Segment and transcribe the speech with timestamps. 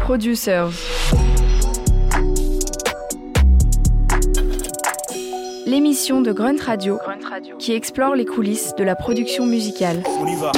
[0.00, 0.70] Producers.
[5.66, 6.98] L'émission de Grunt Radio
[7.58, 10.02] qui explore les coulisses de la production musicale.
[10.20, 10.52] On y va.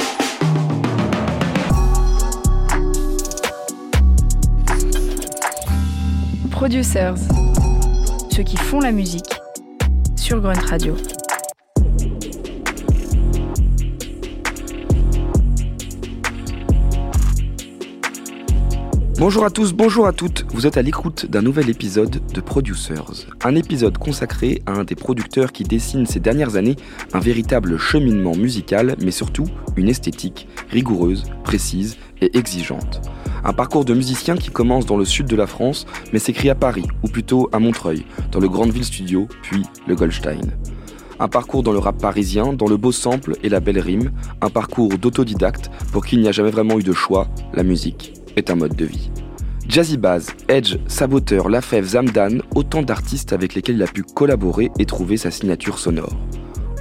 [6.49, 7.15] Producers.
[8.31, 9.39] Ceux qui font la musique
[10.15, 10.95] sur Grunt Radio.
[19.19, 20.45] Bonjour à tous, bonjour à toutes.
[20.53, 23.27] Vous êtes à l'écoute d'un nouvel épisode de Producers.
[23.43, 26.77] Un épisode consacré à un des producteurs qui dessine ces dernières années
[27.11, 29.43] un véritable cheminement musical, mais surtout
[29.75, 33.01] une esthétique rigoureuse, précise et exigeante.
[33.43, 36.55] Un parcours de musicien qui commence dans le sud de la France, mais s'écrit à
[36.55, 40.53] Paris, ou plutôt à Montreuil, dans le Grandville Studio, puis le Goldstein.
[41.19, 44.49] Un parcours dans le rap parisien, dans le beau sample et la belle rime, un
[44.49, 48.49] parcours d'autodidacte pour qui il n'y a jamais vraiment eu de choix, la musique est
[48.49, 49.11] un mode de vie.
[49.67, 54.85] Jazzy Baz, Edge, Saboteur, Lafèvre, Zamdan, autant d'artistes avec lesquels il a pu collaborer et
[54.85, 56.17] trouver sa signature sonore.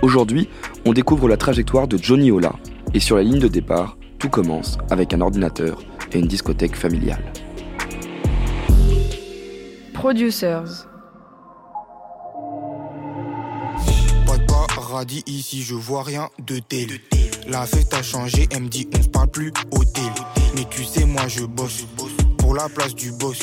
[0.01, 0.49] Aujourd'hui,
[0.87, 2.55] on découvre la trajectoire de Johnny Ola,
[2.95, 7.23] et sur la ligne de départ, tout commence avec un ordinateur et une discothèque familiale.
[9.93, 10.87] Producers.
[14.27, 16.89] Pas de paradis ici, je vois rien de tel.
[17.49, 20.13] La fête a changé, elle me dit on se parle plus hôtel.
[20.59, 21.87] Mais tu sais, moi je bosse
[22.39, 23.39] pour la place du boss.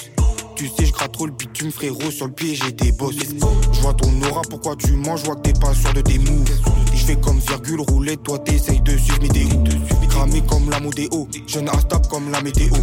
[0.58, 2.12] Tu sais, je gratte trop le bitume, frérot.
[2.12, 3.16] Sur le pied, j'ai des bosses.
[3.16, 5.16] Je vois ton aura, pourquoi tu mens?
[5.16, 6.52] Je vois que t'es pas sûr de tes moves.
[6.94, 9.64] Je fais comme virgule rouler, toi t'essayes de suivre mes déos.
[10.10, 12.74] Cramé comme la modéo, jeune instable comme la météo.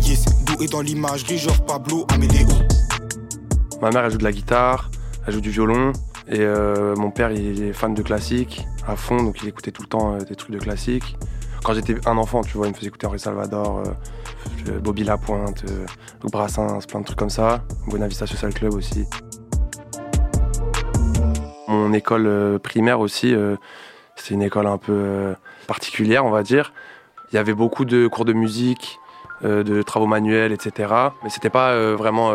[0.00, 2.46] Yes, doué dans l'imagerie, genre Pablo Amédéo.
[3.82, 4.92] Ma mère, elle joue de la guitare,
[5.26, 5.92] elle joue du violon.
[6.28, 9.82] Et euh, mon père, il est fan de classique à fond, donc il écoutait tout
[9.82, 11.16] le temps euh, des trucs de classique.
[11.66, 13.82] Quand j'étais un enfant, tu vois, il me faisait écouter Henri Salvador,
[14.68, 15.84] euh, Bobby Lapointe, euh,
[16.22, 17.64] Brassens, plein de trucs comme ça.
[17.88, 19.04] Bonavista Social Club aussi.
[21.66, 23.56] Mon école euh, primaire aussi, euh,
[24.14, 25.34] c'est une école un peu
[25.66, 26.72] particulière, on va dire.
[27.32, 29.00] Il y avait beaucoup de cours de musique,
[29.42, 30.94] de travaux manuels, etc.
[31.24, 32.32] Mais c'était pas vraiment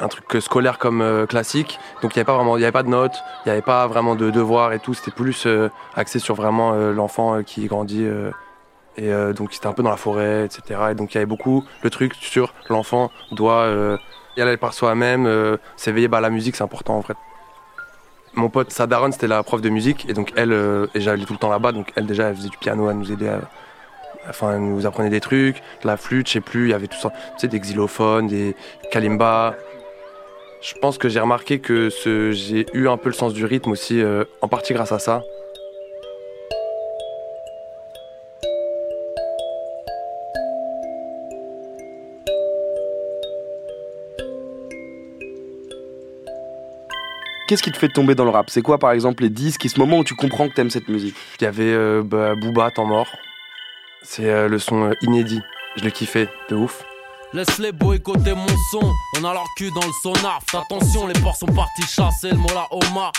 [0.00, 1.78] un truc scolaire comme euh, classique.
[2.02, 3.62] Donc il n'y avait pas vraiment, il y avait pas de notes, il n'y avait
[3.62, 4.94] pas vraiment de devoirs et tout.
[4.94, 8.06] C'était plus euh, axé sur vraiment euh, l'enfant qui grandit.
[8.96, 10.80] et donc c'était un peu dans la forêt, etc.
[10.90, 13.68] Et donc il y avait beaucoup le truc sur l'enfant doit
[14.36, 16.08] y aller par soi-même, s'éveiller.
[16.08, 17.16] Bah la musique c'est important en fait.
[18.34, 20.52] Mon pote Sadaron c'était la prof de musique et donc elle
[20.94, 23.12] et j'allais tout le temps là-bas donc elle déjà elle faisait du piano, elle nous
[23.12, 23.40] aidait à,
[24.28, 26.98] Enfin, nous apprenait des trucs, de la flûte, je sais plus, il y avait tout
[26.98, 28.54] ça, tu sais, des xylophones, des
[28.90, 29.54] kalimbas.
[30.60, 33.70] Je pense que j'ai remarqué que ce, j'ai eu un peu le sens du rythme
[33.70, 35.22] aussi, euh, en partie grâce à ça.
[47.46, 48.50] Qu'est-ce qui te fait tomber dans le rap?
[48.50, 50.88] C'est quoi par exemple les disques et ce moment où tu comprends que t'aimes cette
[50.88, 51.14] musique?
[51.40, 53.08] Il y avait euh, bah, Booba, Temps mort.
[54.02, 55.40] C'est euh, le son inédit.
[55.76, 56.84] Je le kiffais de ouf.
[57.34, 60.40] Laisse-les boycotter mon son, on a leur cul dans le sonar.
[60.54, 63.12] Attention, les porcs sont partis chasser le mola Omar.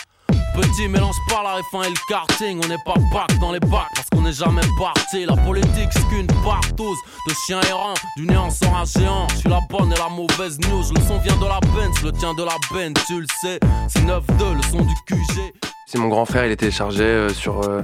[0.55, 3.87] Petit mélange pas la F1 et le karting, on n'est pas bac dans les bacs
[3.93, 5.25] parce qu'on n'est jamais parti.
[5.25, 9.27] La politique c'est qu'une partouze de chiens errants, du néant sort un géant.
[9.29, 12.11] Je suis la bonne et la mauvaise news, le son vient de la Benz, le
[12.11, 13.59] tien de la Benz, tu le sais.
[13.87, 15.53] C'est 9-2, le son du QG.
[15.85, 17.83] C'est mon grand frère, il était chargé euh, sur euh,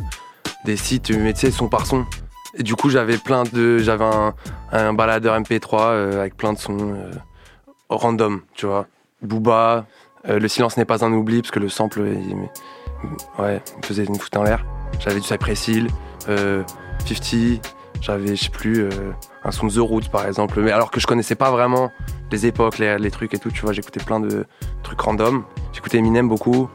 [0.66, 2.04] des sites, mais tu son par son.
[2.58, 3.78] Et du coup, j'avais plein de.
[3.80, 4.06] J'avais
[4.72, 7.12] un, baladeur MP3 euh, avec plein de sons euh,
[7.90, 8.88] random, tu vois.
[9.22, 9.86] Booba,
[10.30, 12.02] euh, Le silence n'est pas un oubli, parce que le sample,
[13.40, 14.66] ouais, il faisait une foute en l'air.
[15.00, 15.88] J'avais du Cypress Hill,
[16.30, 16.64] euh,
[17.06, 17.62] 50,
[18.02, 18.88] j'avais, je sais plus,
[19.44, 20.62] un son The Roots par exemple.
[20.62, 21.92] Mais alors que je connaissais pas vraiment
[22.32, 24.46] les époques, les, les trucs et tout, tu vois, j'écoutais plein de
[24.84, 25.44] trucs random.
[25.74, 26.70] J'écoutais Eminem beaucoup.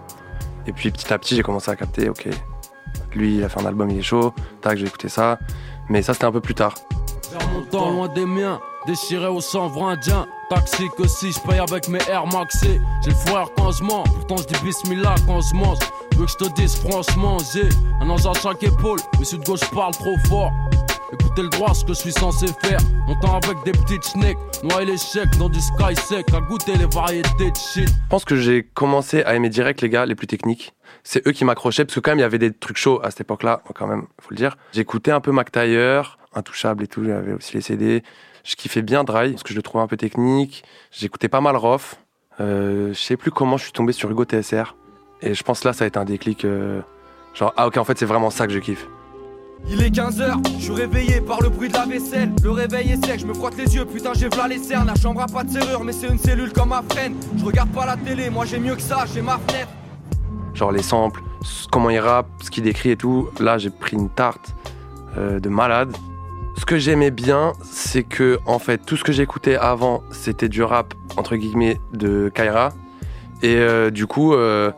[0.67, 2.29] Et puis petit à petit, j'ai commencé à capter, ok,
[3.15, 5.39] lui, il a fait un album, il est chaud, tac, j'ai écouté ça.
[5.91, 6.75] Mais ça, c'était un peu plus tard.
[7.33, 10.27] Vers mon temps loin des miens, déchiré au chanvre indien.
[10.48, 12.81] Taxi que si je paye avec mes Air Maxi.
[13.04, 15.78] J'ai le foire quand je mens, pourtant je dis bismillah quand je mange.
[16.16, 17.69] Veux que je te dise franchement, j'ai
[18.01, 20.53] un ange à chaque épaule, mais celui de gauche parle trop fort.
[21.13, 22.78] Écoutez le droit, ce que je suis censé faire.
[23.09, 27.51] Montant avec des petites snakes, noyer l'échec dans du sky sec, à goûter les variétés
[27.51, 27.89] de shit.
[27.89, 30.72] Je pense que j'ai commencé à aimer direct les gars les plus techniques.
[31.05, 33.11] C'est eux qui m'accrochaient, parce que quand même, il y avait des trucs chauds à
[33.11, 34.57] cette époque-là, quand même, faut le dire.
[34.73, 35.51] J'écoutais un peu Mac
[36.33, 38.03] Intouchable et tout, j'avais aussi les CD.
[38.45, 40.65] Je kiffais bien Dry, parce que je le trouvais un peu technique.
[40.93, 41.99] J'écoutais pas mal Roth.
[42.41, 44.77] Euh, je sais plus comment je suis tombé sur Hugo TSR.
[45.23, 46.45] Et je pense là, ça a été un déclic.
[46.45, 46.81] euh,
[47.35, 48.87] genre, ah ok, en fait, c'est vraiment ça que je kiffe.
[49.69, 52.31] Il est 15h, je suis réveillé par le bruit de la vaisselle.
[52.43, 54.87] Le réveil est sec, je me frotte les yeux, putain j'ai v'là les cernes.
[54.87, 57.15] La chambre a pas de serrure, mais c'est une cellule comme ma freine.
[57.37, 59.69] Je regarde pas la télé, moi j'ai mieux que ça, j'ai ma fenêtre.
[60.55, 61.23] Genre les samples,
[61.71, 63.29] comment il rappe, ce qu'il décrit et tout.
[63.39, 64.55] Là, j'ai pris une tarte
[65.17, 65.97] euh, de malade.
[66.57, 70.63] Ce que j'aimais bien, c'est que en fait, tout ce que j'écoutais avant, c'était du
[70.63, 72.71] rap entre guillemets de Kaira.
[73.43, 74.71] Et euh, du coup, euh,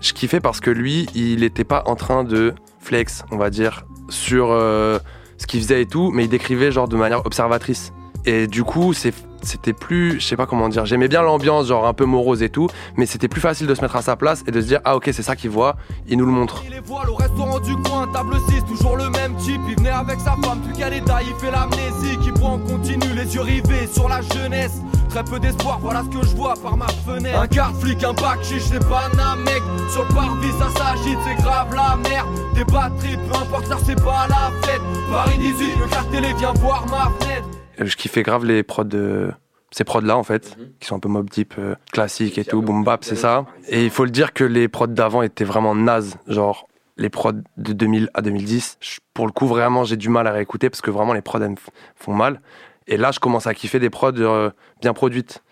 [0.00, 3.84] je kiffais parce que lui, il n'était pas en train de flex, on va dire,
[4.08, 7.92] sur ce qu'il faisait et tout, mais il décrivait genre de manière observatrice.
[8.26, 11.94] Et du coup, c'était plus, je sais pas comment dire, j'aimais bien l'ambiance, genre un
[11.94, 14.50] peu morose et tout, mais c'était plus facile de se mettre à sa place et
[14.50, 15.76] de se dire, ah ok, c'est ça qu'il voit,
[16.06, 16.62] il nous le montre.
[16.66, 19.60] Il les voit, le restaurant du coin, table 6, toujours le même type.
[19.68, 22.18] Il venait avec sa femme, plus est taille, il fait l'amnésie.
[22.22, 24.82] Qui boit en continu, les yeux rivés sur la jeunesse.
[25.08, 27.40] Très peu d'espoir, voilà ce que je vois par ma fenêtre.
[27.40, 29.62] Un quart flic, un bac chiche, c'est pas un mec.
[29.90, 32.28] Sur le parvis, ça s'agite, c'est grave la merde.
[32.54, 34.82] Des batteries, peu importe, ça c'est pas la fête.
[35.10, 37.59] Paris 18, le quart télé, viens voir ma fenêtre.
[37.80, 39.30] Je kiffais grave les prods de
[39.72, 42.60] ces prods là en fait, qui sont un peu mob deep euh, classique et tout,
[42.60, 43.46] boom bap, c'est ça.
[43.68, 46.66] Et il faut le dire que les prods d'avant étaient vraiment nazes, genre
[46.96, 48.76] les prods de 2000 à 2010.
[48.80, 51.38] je- pour le coup, vraiment, j'ai du mal à réécouter parce que vraiment les prods
[51.40, 51.56] elles me
[51.94, 52.40] font mal.
[52.88, 54.50] Et là, je commence à kiffer des prods euh,
[54.80, 55.42] bien produites,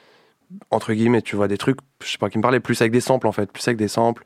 [0.70, 3.00] entre guillemets, tu vois, des trucs, je sais pas, qui me parlaient plus avec des
[3.00, 4.24] samples en fait, plus avec des samples.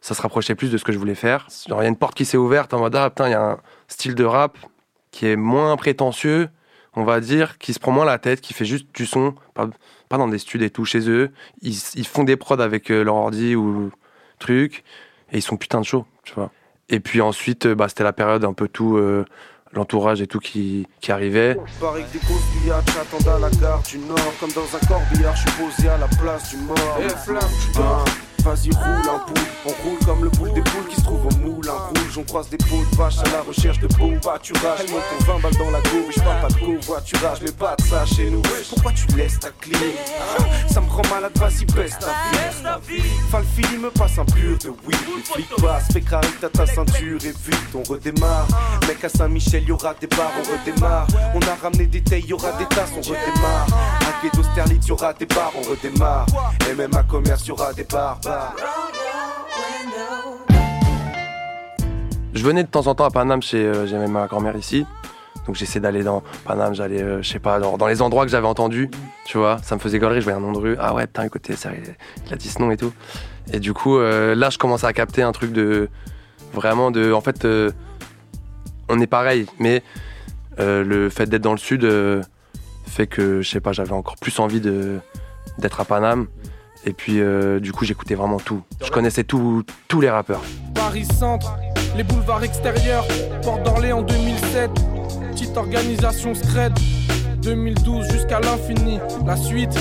[0.00, 1.46] Ça se rapprochait plus de ce que je voulais faire.
[1.68, 3.34] Genre, il y a une porte qui s'est ouverte en mode, ah putain, il y
[3.34, 3.58] a un
[3.88, 4.58] style de rap
[5.10, 6.48] qui est moins prétentieux,
[6.98, 9.68] on va dire, qui se prend moins la tête, qui fait juste du son, pas,
[10.08, 11.30] pas dans des studs et tout chez eux.
[11.62, 13.90] Ils, ils font des prods avec euh, leur ordi ou
[14.38, 14.84] truc,
[15.32, 16.50] et ils sont putain de chauds, tu vois.
[16.88, 19.24] Et puis ensuite, euh, bah, c'était la période un peu tout, euh,
[19.72, 21.56] l'entourage et tout qui, qui arrivait.
[21.80, 25.48] Pareil que des courbillards t'attendent à la gare du Nord Comme dans un corbillard, je
[25.48, 26.76] suis posé à la place du mort
[27.24, 28.04] flamme, tu dors.
[28.48, 31.36] Vas-y roule un boule, on roule comme le boule des poules qui se trouve au
[31.36, 32.16] moulin rouge.
[32.16, 34.88] On croise des pots de vache à la recherche de beaux pâturages.
[34.90, 37.40] Monte pour 20 balles dans la je parle pas de covoiturage.
[37.42, 38.40] Mais pas de ça chez nous,
[38.70, 39.96] pourquoi tu laisses ta clé?
[40.70, 43.02] Ça me rend malade, vas-y baisse ta vie.
[43.54, 44.98] Film me passe un pur de weed.
[45.14, 48.48] Les flics passent, fais carré t'as ta ceinture et vite on redémarre.
[48.88, 51.06] Mec à Saint-Michel y'aura des bars, on redémarre.
[51.34, 53.66] On a ramené des tailles, y'aura des tasses, on redémarre
[54.22, 54.30] Des
[54.90, 54.96] on
[55.70, 56.26] redémarre
[56.68, 56.90] Et même
[57.76, 58.20] des bars.
[62.34, 64.84] Je venais de temps en temps à Paname chez euh, j'avais ma grand-mère ici.
[65.46, 68.46] Donc j'essaie d'aller dans Paname, j'allais, euh, je sais pas, dans, les endroits que j'avais
[68.46, 68.90] entendus,
[69.24, 69.58] tu vois.
[69.62, 70.76] Ça me faisait gaulerie, je voyais un nom de rue.
[70.80, 72.92] Ah ouais, putain, écoutez, ça, il, a dit ce nom et tout.
[73.52, 75.88] Et du coup, euh, là, je commence à capter un truc de.
[76.52, 77.12] Vraiment de.
[77.12, 77.70] En fait, euh,
[78.88, 79.82] on est pareil, mais
[80.58, 81.84] le fait d'être dans le sud
[82.88, 84.98] fait que, je sais pas, j'avais encore plus envie de,
[85.58, 86.26] d'être à Paname.
[86.84, 88.62] Et puis, euh, du coup, j'écoutais vraiment tout.
[88.84, 90.42] Je connaissais tout, tous les rappeurs.
[90.74, 91.56] Paris Centre,
[91.96, 93.06] les boulevards extérieurs,
[93.42, 94.70] Port d'Orléans 2007,
[95.32, 96.72] petite organisation Scred,
[97.42, 99.76] 2012 jusqu'à l'infini, la suite.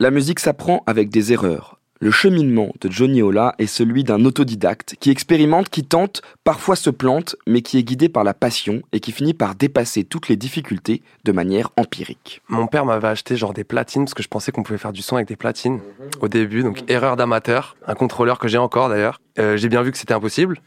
[0.00, 1.77] La musique s'apprend avec des erreurs.
[2.00, 6.90] Le cheminement de Johnny Ola est celui d'un autodidacte qui expérimente, qui tente, parfois se
[6.90, 10.36] plante, mais qui est guidé par la passion et qui finit par dépasser toutes les
[10.36, 12.40] difficultés de manière empirique.
[12.48, 15.02] Mon père m'avait acheté genre des platines parce que je pensais qu'on pouvait faire du
[15.02, 15.80] son avec des platines
[16.20, 19.20] au début, donc erreur d'amateur, un contrôleur que j'ai encore d'ailleurs.
[19.40, 20.60] Euh, j'ai bien vu que c'était impossible.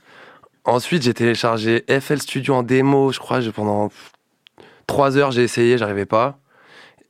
[0.66, 3.90] Ensuite, j'ai téléchargé FL Studio en démo, je crois, pendant
[4.86, 6.40] trois heures j'ai essayé, j'arrivais pas.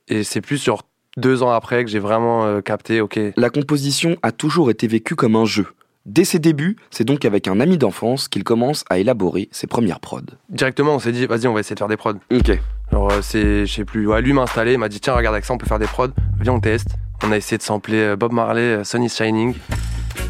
[0.08, 0.84] Et c'est plus sur
[1.18, 5.16] deux ans après que j'ai vraiment euh, capté, ok, La composition a toujours été vécue
[5.16, 5.68] comme un jeu.
[6.06, 10.00] Dès ses débuts, c'est donc avec un ami d'enfance qu'il commence à élaborer ses premières
[10.00, 10.22] prods.
[10.50, 12.16] directement on s'est dit, vas-y, on va essayer de faire des prods.
[12.32, 12.60] Ok.
[12.92, 15.36] Genre, euh, c'est, je sais plus, ouais, lui m'a installé, il m'a dit, tiens, regarde
[15.36, 16.90] avec ça, on peut faire des prods, viens, on teste.
[17.24, 19.54] On a essayé de sampler euh, Bob Marley, Sun is Shining.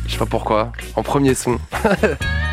[0.05, 1.57] Je sais pas pourquoi, en premier son.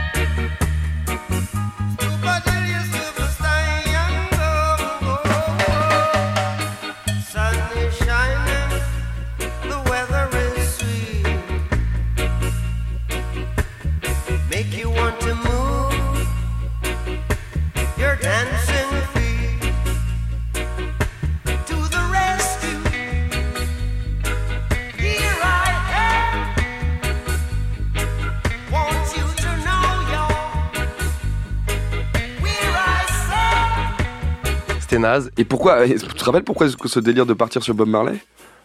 [34.89, 35.31] C'était naze.
[35.37, 38.15] Et pourquoi Tu te rappelles pourquoi ce- délire de partir sur Bob Marley?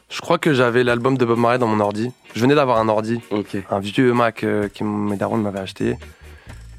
[0.10, 2.12] Je crois que j'avais l'album de Bob Marley dans mon ordi.
[2.36, 3.20] Je venais d'avoir un ordi,
[3.70, 5.98] un vieux Mac euh, que mes darons m'avaient acheté.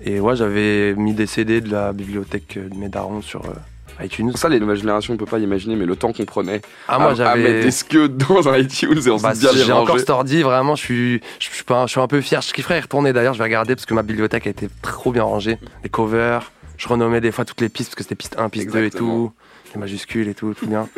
[0.03, 4.05] Et ouais, j'avais mis des CD de la bibliothèque euh, de mes darons sur, euh,
[4.05, 4.33] iTunes.
[4.35, 7.09] Ça, les nouvelles générations, on peut pas imaginer, mais le temps qu'on prenait Ah, moi,
[7.09, 9.73] à, à j'avais- mettre des skeux dans un iTunes et on Bah, s'est bien j'ai
[9.73, 12.41] encore cet ordi, vraiment, je suis, je, pas- je suis un peu fier.
[12.43, 15.13] Je kifferais y retourner d'ailleurs, je vais regarder parce que ma bibliothèque a été trop
[15.13, 15.59] bien rangée.
[15.85, 18.71] Les covers, je renommais des fois toutes les pistes parce que c'était piste 1, piste
[18.71, 19.27] 2 et Exactement.
[19.29, 19.33] tout.
[19.75, 20.89] Les majuscules et tout, tout bien.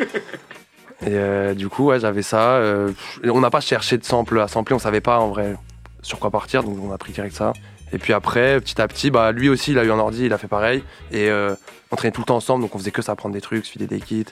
[1.01, 2.53] et euh, du coup, ouais, j'avais ça.
[2.57, 2.91] euh,
[3.23, 5.55] on n'a pas cherché de sample à sampler, on savait pas en vrai
[6.01, 7.53] sur quoi partir, donc on a pris direct ça.
[7.93, 10.33] Et puis après, petit à petit, bah, lui aussi, il a eu un ordi, il
[10.33, 10.83] a fait pareil.
[11.11, 11.55] Et euh,
[11.91, 13.71] on traînait tout le temps ensemble, donc on faisait que ça, prendre des trucs, se
[13.71, 14.25] filer des kits,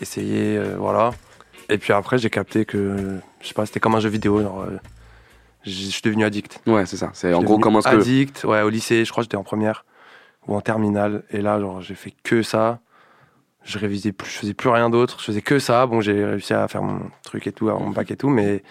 [0.00, 1.10] essayer, euh, voilà.
[1.68, 4.40] Et puis après, j'ai capté que, je sais pas, c'était comme un jeu vidéo.
[4.40, 4.76] genre, euh,
[5.64, 6.60] je suis devenu addict.
[6.66, 7.10] Ouais, c'est ça.
[7.12, 7.96] C'est en gros comment est-ce que.
[7.96, 9.84] Addict, ouais, au lycée, je crois j'étais en première
[10.46, 11.24] ou en terminale.
[11.30, 12.80] Et là, genre, j'ai fait que ça.
[13.62, 15.18] Je révisais plus, je faisais plus rien d'autre.
[15.20, 15.86] Je faisais que ça.
[15.86, 18.62] Bon, j'ai réussi à faire mon truc et tout, à mon bac et tout, mais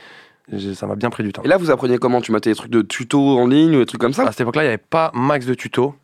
[0.74, 1.44] ça m'a bien pris du temps.
[1.44, 2.22] Et là, vous appreniez comment?
[2.22, 4.24] Tu matais des trucs de tutos en ligne ou des trucs comme ça?
[4.24, 5.96] À cette époque-là, il n'y avait pas max de tutos.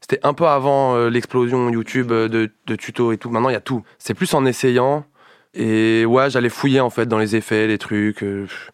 [0.00, 3.30] C'était un peu avant euh, l'explosion YouTube euh, de, de tutos et tout.
[3.30, 3.84] Maintenant, il y a tout.
[3.98, 5.06] C'est plus en essayant.
[5.54, 8.24] Et ouais, j'allais fouiller en fait dans les effets, les trucs.
[8.24, 8.72] euh, pff,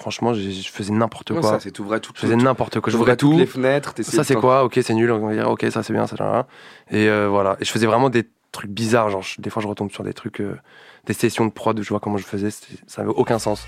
[0.00, 1.42] franchement, je faisais n'importe quoi.
[1.42, 2.12] ça, c'est tout vrai, tout.
[2.16, 2.90] je faisais n'importe quoi.
[2.90, 3.38] Je J'ouvrais voulais tout.
[3.38, 3.94] les fenêtres.
[4.02, 5.10] Ça c'est quoi Ok, c'est nul.
[5.12, 6.46] On va dire ok, ça c'est bien, ça là, là.
[6.90, 7.56] Et euh, voilà.
[7.60, 9.10] Et je faisais vraiment des trucs bizarres.
[9.10, 10.56] Genre, je- des fois, je retombe sur des trucs, euh,
[11.06, 12.50] des sessions de prod où je vois comment je faisais.
[12.50, 13.66] Ça n'avait aucun sens.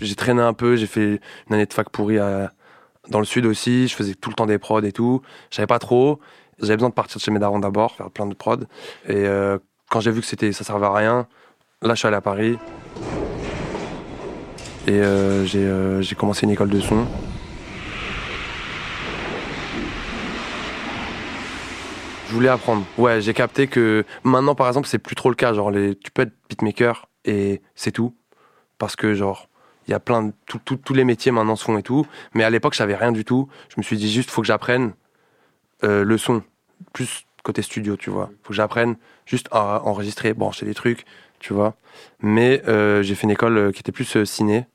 [0.00, 0.76] J'ai traîné un peu.
[0.76, 2.52] J'ai fait une année de fac pourrie à-
[3.08, 3.88] dans le sud aussi.
[3.88, 5.22] Je faisais tout le temps des prods et tout.
[5.50, 6.18] Je savais pas trop.
[6.60, 8.58] J'avais besoin de partir de chez mes darons d'abord, faire plein de prods.
[9.08, 9.58] Et euh,
[9.90, 11.26] quand j'ai vu que c'était, ça servait à rien,
[11.82, 12.58] là, je suis allé à Paris.
[14.86, 17.06] Et euh, j'ai euh, j'ai commencé une école de son.
[22.28, 22.84] Je voulais apprendre.
[22.96, 25.52] Ouais, j'ai capté que maintenant, par exemple, c'est plus trop le cas.
[25.52, 28.16] Genre, tu peux être beatmaker et c'est tout.
[28.78, 29.48] Parce que, genre,
[29.86, 30.32] il y a plein de.
[30.46, 32.06] tous les métiers maintenant se font et tout.
[32.34, 33.48] Mais à l'époque, je savais rien du tout.
[33.68, 34.94] Je me suis dit juste, faut que j'apprenne
[35.84, 36.42] euh, le son.
[36.92, 38.30] Plus côté studio, tu vois.
[38.42, 38.96] Faut que j'apprenne
[39.26, 41.04] juste à enregistrer, brancher des trucs,
[41.42, 41.74] tu vois.
[42.20, 44.66] Mais euh, j'ai fait une école euh, qui était plus euh, ciné,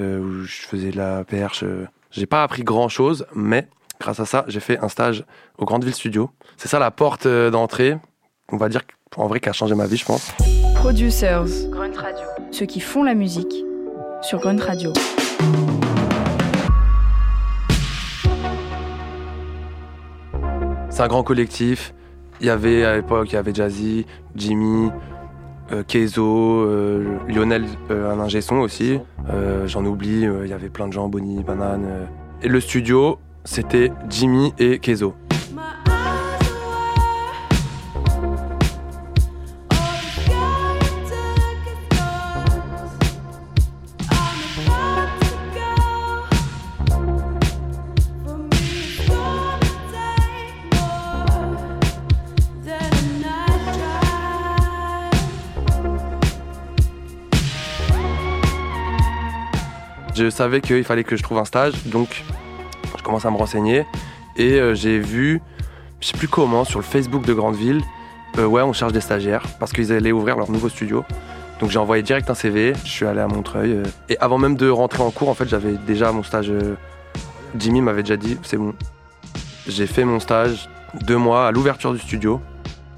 [0.00, 1.64] euh, où je faisais de la perche.
[1.64, 1.86] euh.
[2.12, 3.68] J'ai pas appris grand chose, mais
[4.00, 5.24] grâce à ça, j'ai fait un stage
[5.58, 6.30] au Grandville Studio.
[6.56, 7.98] C'est ça la porte euh, d'entrée,
[8.50, 8.82] on va dire,
[9.16, 10.32] en vrai, qui a changé ma vie, je pense.
[10.76, 11.44] Producers,
[12.52, 13.54] ceux qui font la musique
[14.22, 14.92] sur Grunt Radio.
[20.88, 21.92] C'est un grand collectif.
[22.40, 24.90] Il y avait à l'époque, il y avait Jazzy, Jimmy,
[25.86, 28.98] Kezo, euh, Lionel, euh, un ingé aussi.
[29.30, 31.84] Euh, J'en oublie, euh, il y avait plein de gens, Bonnie, Banane.
[31.86, 32.04] euh.
[32.42, 35.14] Et le studio, c'était Jimmy et Kezo.
[60.26, 62.24] Je savais qu'il fallait que je trouve un stage, donc
[62.98, 63.86] je commence à me renseigner.
[64.36, 65.40] Et euh, j'ai vu,
[66.00, 67.80] je sais plus comment, sur le Facebook de Grandeville,
[68.36, 71.04] euh, ouais, on cherche des stagiaires parce qu'ils allaient ouvrir leur nouveau studio.
[71.60, 73.70] Donc j'ai envoyé direct un CV, je suis allé à Montreuil.
[73.70, 76.50] euh, et avant même de rentrer en cours, en fait, j'avais déjà mon stage.
[76.50, 76.74] euh,
[77.56, 78.74] Jimmy m'avait déjà dit, c'est bon.
[79.68, 80.68] J'ai fait mon stage
[81.06, 82.40] deux mois à l'ouverture du studio.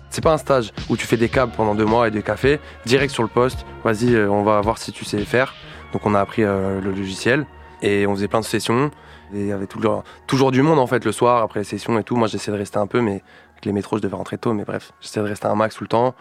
[0.08, 2.58] C'est pas un stage où tu fais des câbles pendant deux mois et des cafés,
[2.86, 3.66] direct sur le poste.
[3.84, 5.52] Vas-y, on va voir si tu sais faire.
[5.92, 7.46] Donc on a appris euh, le logiciel
[7.82, 8.90] et on faisait plein de sessions.
[9.32, 12.04] Il y avait toujours, toujours du monde en fait le soir après les sessions et
[12.04, 12.16] tout.
[12.16, 14.52] Moi j'essayais de rester un peu, mais avec les métros je devais rentrer tôt.
[14.52, 16.14] Mais bref, j'essayais de rester un max tout le temps.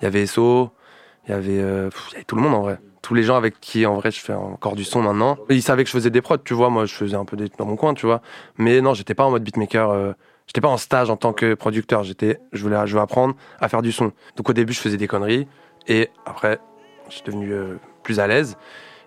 [0.00, 0.70] Il y avait SO,
[1.26, 2.78] il y avait, euh, il y avait tout le monde en vrai.
[3.02, 5.36] Tous les gens avec qui en vrai je fais encore du son maintenant.
[5.48, 6.70] Ils savaient que je faisais des prods, tu vois.
[6.70, 8.20] Moi je faisais un peu des, dans mon coin, tu vois.
[8.58, 9.90] Mais non, j'étais pas en mode beatmaker.
[9.90, 10.12] euh,
[10.46, 12.04] J'étais pas en stage en tant que producteur.
[12.04, 14.12] J'étais, je voulais, je voulais apprendre à faire du son.
[14.36, 15.48] Donc au début je faisais des conneries
[15.88, 16.60] et après
[17.08, 17.52] je suis devenu
[18.04, 18.56] plus à l'aise.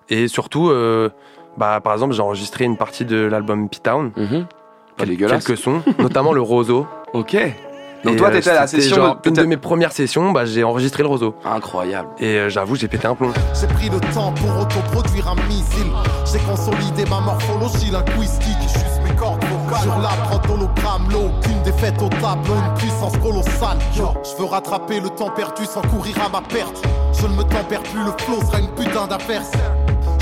[0.09, 1.09] Et surtout, euh,
[1.57, 4.11] bah, par exemple, j'ai enregistré une partie de l'album P-Town.
[4.15, 4.45] Mhm.
[4.97, 5.45] Pas Quel- dégueulasse.
[5.45, 6.85] Quelques sons, notamment le roseau.
[7.13, 7.35] Ok.
[8.05, 9.91] Donc Et, toi, euh, t'étais à la c'était session genre de- une de mes premières
[9.91, 11.33] sessions, bah, j'ai enregistré le roseau.
[11.43, 12.07] Incroyable.
[12.19, 13.33] Et euh, j'avoue, j'ai pété un plomb.
[13.59, 15.91] J'ai pris le temps pour autoproduire un missile.
[16.31, 18.55] J'ai consolidé ma morphologie linguistique.
[18.61, 19.81] Juste mes cordes vocales.
[19.81, 23.79] Sur la prod hologramme, l'eau, aucune défaite au tableau, une puissance colossale.
[23.97, 26.81] Yo, je veux rattraper le temps perdu sans courir à ma perte.
[27.19, 29.51] Je ne me tempère plus, le flow sera une putain d'inverse.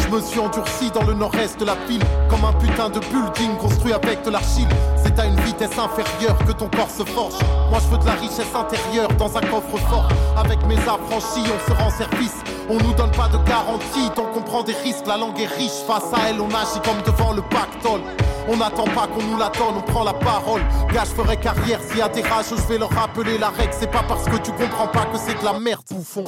[0.07, 3.91] Je me endurci dans le nord-est de la ville Comme un putain de building construit
[3.91, 4.69] avec de l'argile.
[5.03, 7.33] C'est à une vitesse inférieure que ton corps se forge.
[7.69, 11.69] Moi je veux de la richesse intérieure dans un coffre fort Avec mes affranchis on
[11.69, 15.07] se rend service On nous donne pas de garantie, donc on prend des risques.
[15.07, 18.01] La langue est riche, face à elle, on agit comme devant le pactole.
[18.49, 20.61] On n'attend pas qu'on nous la donne, on prend la parole.
[20.93, 23.73] Gars, je ferai carrière s'il y a des rages, je vais leur rappeler la règle.
[23.77, 26.23] C'est pas parce que tu comprends pas que c'est de la merde, bouffon.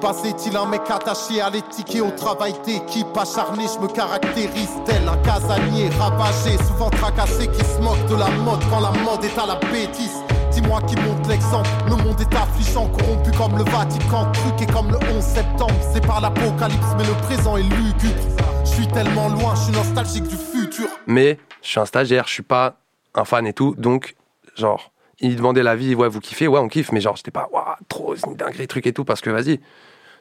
[0.00, 4.70] Bas est-il un mec attaché à l'éthique et au travail d'équipe Acharné, je me caractérise
[4.84, 9.24] tel un casanier ravagé, souvent tracassé qui se moque de la mode quand la mode
[9.24, 10.22] est à la bêtise.
[10.60, 11.68] Dis-moi qui monte l'exemple.
[11.86, 14.30] Le monde est affligeant, corrompu comme le Vatican.
[14.32, 15.74] Truqué comme le 11 septembre.
[15.92, 18.20] C'est pas l'apocalypse, mais le présent est lugubre.
[18.64, 20.86] Je suis tellement loin, je suis nostalgique du futur.
[21.06, 22.76] Mais je suis un stagiaire, je suis pas
[23.14, 23.74] un fan et tout.
[23.78, 24.16] Donc,
[24.56, 26.92] genre, il demandait l'avis, ouais, vous kiffez, ouais, on kiffe.
[26.92, 29.04] Mais genre, j'étais pas, waouh, trop, c'est une dinguerie, truc et tout.
[29.04, 29.60] Parce que vas-y,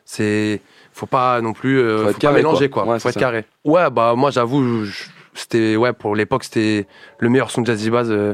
[0.05, 0.61] c'est.
[0.93, 1.79] Faut pas non plus.
[1.79, 2.83] euh, Faut faut être pas carré, mélanger, quoi.
[2.83, 2.93] quoi.
[2.93, 3.19] Ouais, faut c'est être ça.
[3.19, 3.45] carré.
[3.65, 4.85] Ouais, bah, moi, j'avoue,
[5.33, 5.75] c'était.
[5.75, 8.33] Ouais, pour l'époque, c'était le meilleur son de Jazzy Bass euh,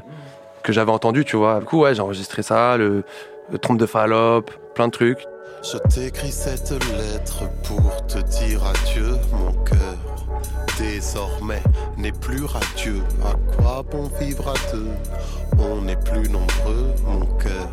[0.66, 1.60] que j'avais entendu, tu vois.
[1.60, 3.04] Du coup, ouais, j'ai enregistré ça, le,
[3.62, 5.26] trompe de Fallope, plein de trucs.
[5.64, 9.16] Je t'écris cette lettre pour te dire adieu.
[10.78, 11.64] Désormais
[11.98, 13.02] n'est plus radieux.
[13.24, 14.92] À quoi bon vivre à deux?
[15.58, 17.70] On n'est plus nombreux, mon cœur.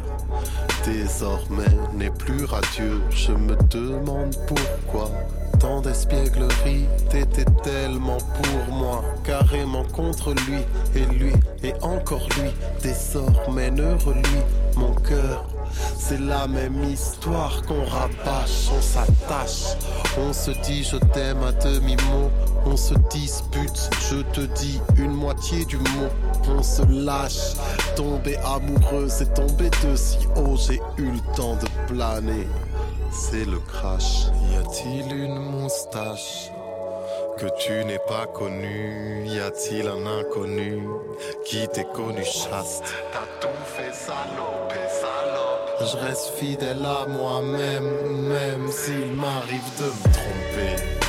[0.85, 3.02] Désormais n'est plus radieux.
[3.11, 5.11] Je me demande pourquoi.
[5.59, 10.59] Tant d'espièglerie, t'étais tellement pour moi, carrément contre lui,
[10.97, 11.32] et lui,
[11.62, 12.50] et encore lui,
[12.82, 14.42] désormais ne relie
[14.76, 15.44] mon cœur.
[15.97, 19.76] C'est la même histoire qu'on rabâche, on s'attache,
[20.18, 22.30] on se dit je t'aime à demi-mot,
[23.11, 26.08] dispute, je te dis une moitié du mot,
[26.49, 27.54] on se lâche,
[27.96, 32.46] tomber amoureux, c'est tomber de si haut, j'ai eu le temps de planer,
[33.11, 34.26] c'est le crash.
[34.50, 36.50] Y a-t-il une moustache
[37.38, 40.87] que tu n'es pas connu Y a-t-il un inconnu
[41.44, 42.22] qui t'est connu?
[42.25, 42.94] Chaste.
[43.12, 45.62] T'as tout fait salope, salope.
[45.80, 51.01] Je reste fidèle à moi-même, même s'il m'arrive de me tromper.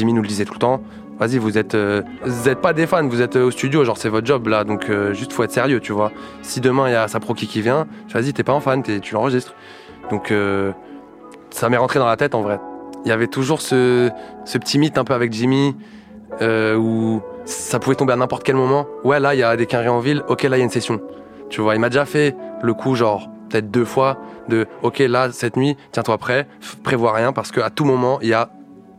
[0.00, 0.80] Jimmy nous le disait tout le temps.
[1.18, 3.98] Vas-y, vous êtes, euh, vous êtes pas des fans, vous êtes euh, au studio, genre
[3.98, 6.10] c'est votre job là, donc euh, juste faut être sérieux, tu vois.
[6.40, 9.12] Si demain il y a sa proki qui vient, vas-y, t'es pas un fan, tu
[9.12, 9.54] l'enregistres.
[10.10, 10.32] Donc
[11.50, 12.58] ça m'est rentré dans la tête en vrai.
[13.04, 14.10] Il y avait toujours ce,
[14.46, 15.76] ce petit mythe un peu avec Jimmy
[16.40, 18.86] où ça pouvait tomber à n'importe quel moment.
[19.04, 20.70] Ouais, là il y a des quinries en ville, ok, là il y a une
[20.70, 21.02] session.
[21.50, 24.16] Tu vois, il m'a déjà fait le coup, genre peut-être deux fois,
[24.48, 26.48] de ok, là cette nuit, tiens-toi prêt,
[26.82, 28.50] prévois rien parce qu'à tout moment il y a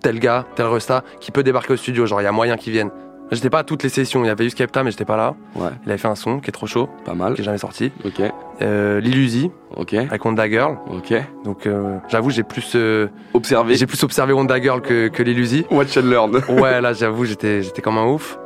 [0.02, 2.74] tel gars, tel resta qui peut débarquer au studio, genre il y a moyen qu'il
[2.74, 2.90] vienne.
[3.32, 5.36] J'étais pas à toutes les sessions, il y avait eu Skepta mais j'étais pas là.
[5.56, 7.34] Ouais, Il avait fait un son qui est trop chaud, pas mal.
[7.34, 7.92] qui est jamais sorti.
[8.04, 8.22] Ok,
[8.62, 10.78] Euh, Lil Uzi ok, avec Wanda Girl.
[10.92, 11.14] ok.
[11.46, 13.76] Donc euh, j'avoue j'ai plus euh, Observez.
[13.76, 15.66] j'ai plus observé Wanda Girl que, que Lil Uzi.
[15.72, 16.42] Watch and learn.
[16.62, 18.38] Ouais là j'avoue j'étais j'étais comme un ouf.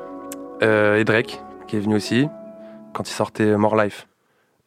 [0.62, 2.28] Euh, et Drake qui est venu aussi
[2.94, 4.08] quand il sortait More Life.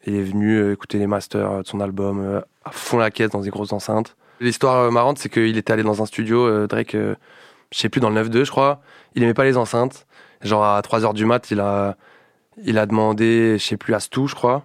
[0.05, 3.51] Il est venu écouter les masters de son album à fond la caisse dans des
[3.51, 4.17] grosses enceintes.
[4.41, 7.15] L'histoire euh, marrante c'est qu'il était allé dans un studio euh, Drake euh,
[7.73, 8.81] je sais plus dans le 9-2 je crois.
[9.15, 10.07] Il aimait pas les enceintes.
[10.43, 11.97] Genre à 3h du mat il a
[12.63, 14.65] il a demandé je sais plus à Stu je crois.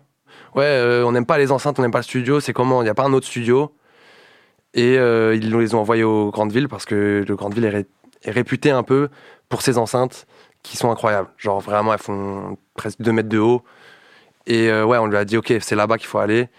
[0.56, 2.82] Ouais on n'aime pas les enceintes on n'aime pas le studio c'est comment?
[2.82, 3.74] Il n'y a pas un autre studio
[4.76, 7.70] et ils nous les ont envoyés aux grandes villes parce que le grande ville est,
[7.70, 7.86] ré-
[8.24, 9.10] est réputé un peu
[9.50, 10.26] pour ses enceintes
[10.64, 11.30] qui sont incroyables.
[11.38, 13.64] Genre vraiment, elles font presque 2 mètres de haut.
[14.48, 16.50] Et ouais, on lui a dit, ok, c'est là-bas qu'il faut aller.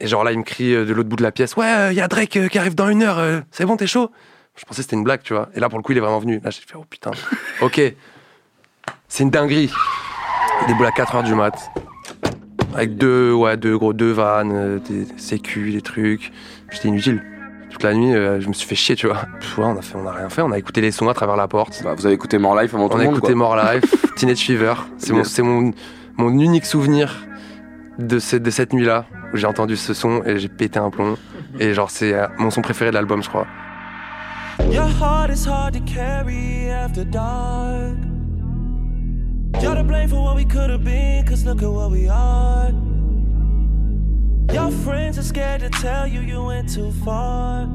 [0.00, 1.96] Et genre là, il me crie euh, de l'autre bout de la pièce, ouais, il
[1.96, 4.10] y a Drake euh, qui arrive dans une heure, euh, c'est bon, t'es chaud?
[4.56, 5.48] Je pensais que c'était une blague, tu vois.
[5.54, 6.40] Et là, pour le coup, il est vraiment venu.
[6.42, 7.10] Là, j'ai fait, oh putain,
[7.60, 7.80] ok,
[9.08, 9.70] c'est une dinguerie.
[10.62, 11.70] Il déboule à 4 heures du mat.
[12.74, 16.32] Avec deux, ouais, deux gros, deux vannes, euh, des sécu, des trucs.
[16.70, 17.22] J'étais inutile.
[17.70, 19.22] Toute la nuit, euh, je me suis fait chier, tu vois.
[19.40, 20.42] Pff, ouais, on a fait, on a rien fait.
[20.42, 21.82] On a écouté les sons à travers la porte.
[21.82, 23.34] Bah, vous avez écouté More Life avant tout On a écouté quoi.
[23.34, 24.74] More Life, Teenage Fever.
[24.98, 25.72] C'est mon, mon,
[26.16, 27.26] mon unique souvenir
[28.06, 31.16] de, ce- de cette nuit-là où j'ai entendu ce son et j'ai pété un plomb.
[31.58, 33.46] Et genre, c'est euh, mon son préféré de l'album, je crois.
[34.70, 37.96] Your heart is hard to carry after dark.
[39.62, 42.70] You're to blame for what we could have been, cause look at what we are.
[44.52, 47.68] Your friends are scared to tell you you went too far.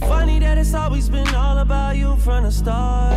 [0.00, 3.16] Funny that it's always been all about you from the start.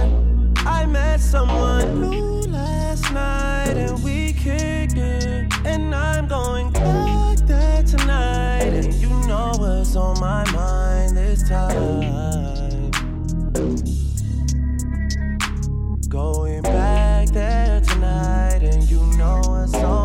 [0.65, 5.51] I met someone new last night and we kicked it.
[5.65, 8.73] And I'm going back there tonight.
[8.73, 12.91] And you know what's on my mind this time.
[16.07, 18.61] Going back there tonight.
[18.61, 20.00] And you know what's on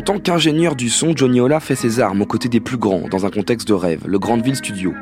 [0.00, 3.06] En tant qu'ingénieur du son, Johnny Ola fait ses armes aux côtés des plus grands
[3.10, 4.94] dans un contexte de rêve, le Grandville Studio.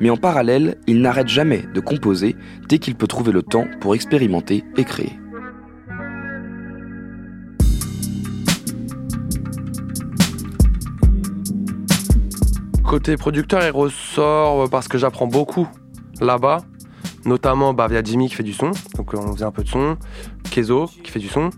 [0.00, 2.34] Mais en parallèle, il n'arrête jamais de composer
[2.68, 5.12] dès qu'il peut trouver le temps pour expérimenter et créer.
[12.84, 15.68] Côté producteur, il ressort parce que j'apprends beaucoup
[16.20, 16.64] là-bas,
[17.26, 19.96] notamment bah, via Jimmy qui fait du son, donc on faisait un peu de son,
[20.50, 21.50] Kezo qui fait du son,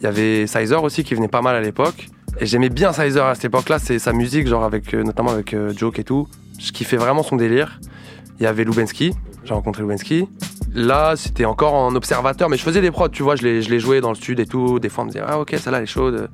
[0.00, 2.08] il y avait Sizer aussi qui venait pas mal à l'époque,
[2.40, 5.54] et j'aimais bien Sizer à cette époque-là, c'est sa musique, genre avec, euh, notamment avec
[5.54, 7.80] euh, Joke et tout, je kiffais vraiment son délire.
[8.40, 9.12] Il y avait Lubensky,
[9.44, 10.26] j'ai rencontré Lubensky.
[10.74, 13.70] Là, c'était encore en observateur, mais je faisais des prods, tu vois, je les, je
[13.70, 15.78] les jouais dans le stud et tout, des fois on me disait, ah ok, celle-là
[15.78, 16.28] elle est chaude.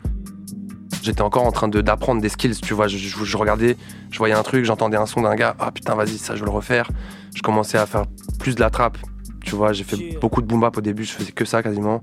[1.02, 2.86] J'étais encore en train de- d'apprendre des skills, tu vois.
[2.86, 3.76] Je, je- je regardais,
[4.10, 5.56] je voyais un truc, j'entendais un son d'un gars.
[5.58, 6.90] Ah putain, vas-y, ça, je veux le refaire.
[7.34, 8.04] Je commençais à faire
[8.38, 8.98] plus de la trappe,
[9.42, 9.72] tu vois.
[9.72, 12.02] J'ai fait beaucoup de boom bap au début, je faisais que ça quasiment.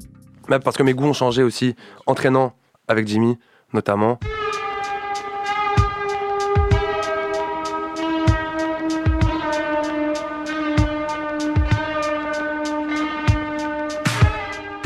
[0.49, 1.75] Même parce que mes goûts ont changé aussi,
[2.07, 2.53] entraînant
[2.87, 3.37] avec Jimmy,
[3.73, 4.19] notamment.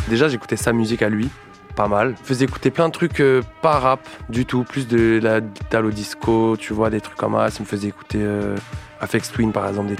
[0.09, 1.29] Déjà, j'écoutais sa musique à lui,
[1.75, 2.15] pas mal.
[2.21, 5.89] Je faisais écouter plein de trucs euh, pas rap du tout, plus de la d'Italo
[5.89, 7.47] disco, tu vois, des trucs comme ça.
[7.59, 8.55] Il me faisait écouter euh,
[8.99, 9.89] Afex Twin par exemple.
[9.89, 9.95] des-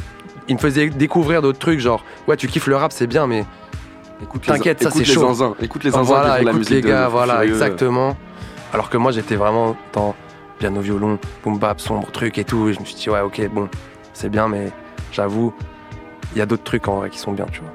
[0.50, 3.46] Il me faisait découvrir d'autres trucs, genre, ouais, tu kiffes le rap, c'est bien, mais
[4.44, 5.22] t'inquiète, ça écoute c'est les chaud.
[5.28, 8.18] zinzins, écoute les zinzins Voilà, font la écoute musique les gars, voilà, exactement.
[8.74, 10.16] Alors que moi, j'étais vraiment dans
[10.60, 12.70] piano violon, boom bap, sombre truc et tout.
[12.70, 13.68] Et je me suis dit, ouais, ok, bon,
[14.14, 14.72] c'est bien, mais
[15.12, 15.54] j'avoue,
[16.34, 17.72] il y a d'autres trucs en vrai qui sont bien, tu vois.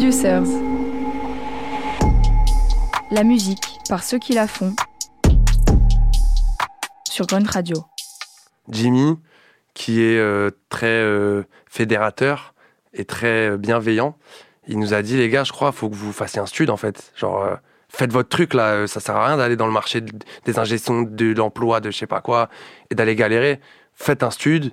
[0.00, 0.44] Producers.
[3.10, 4.74] La musique par ceux qui la font.
[7.10, 7.76] Sur Grunt Radio.
[8.70, 9.18] Jimmy,
[9.74, 12.54] qui est euh, très euh, fédérateur
[12.94, 14.16] et très euh, bienveillant,
[14.66, 16.78] il nous a dit les gars, je crois, faut que vous fassiez un stud en
[16.78, 17.12] fait.
[17.14, 17.58] Genre,
[17.90, 20.12] faites votre truc là, ça sert à rien d'aller dans le marché de-
[20.46, 22.48] des ingestions de l'emploi, de je sais pas quoi,
[22.88, 23.60] et d'aller galérer.
[23.92, 24.72] Faites un stud,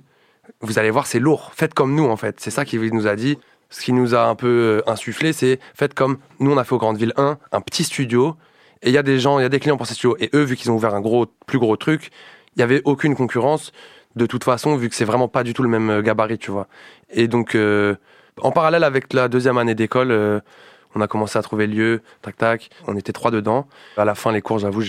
[0.62, 1.52] vous allez voir, c'est lourd.
[1.54, 2.40] Faites comme nous en fait.
[2.40, 3.36] C'est ça qu'il nous a dit.
[3.70, 4.46] Ce qui nous a un peu
[4.86, 7.84] euh, insufflé, c'est faites comme nous on a fait au Grande Ville 1, un petit
[7.84, 8.36] studio.
[8.82, 10.16] Et il y a des gens, il y a des clients pour ces studios.
[10.20, 12.10] Et eux, vu qu'ils ont ouvert un gros, plus gros truc,
[12.56, 13.72] il y avait aucune concurrence
[14.16, 16.50] de toute façon, vu que c'est vraiment pas du tout le même euh, gabarit, tu
[16.50, 16.66] vois.
[17.10, 17.94] Et donc, euh,
[18.40, 20.42] en parallèle avec la deuxième année d'école,
[20.94, 22.70] on a commencé à trouver lieu, tac tac.
[22.86, 23.68] On était trois dedans.
[23.96, 24.82] À la fin, les cours, j'avoue,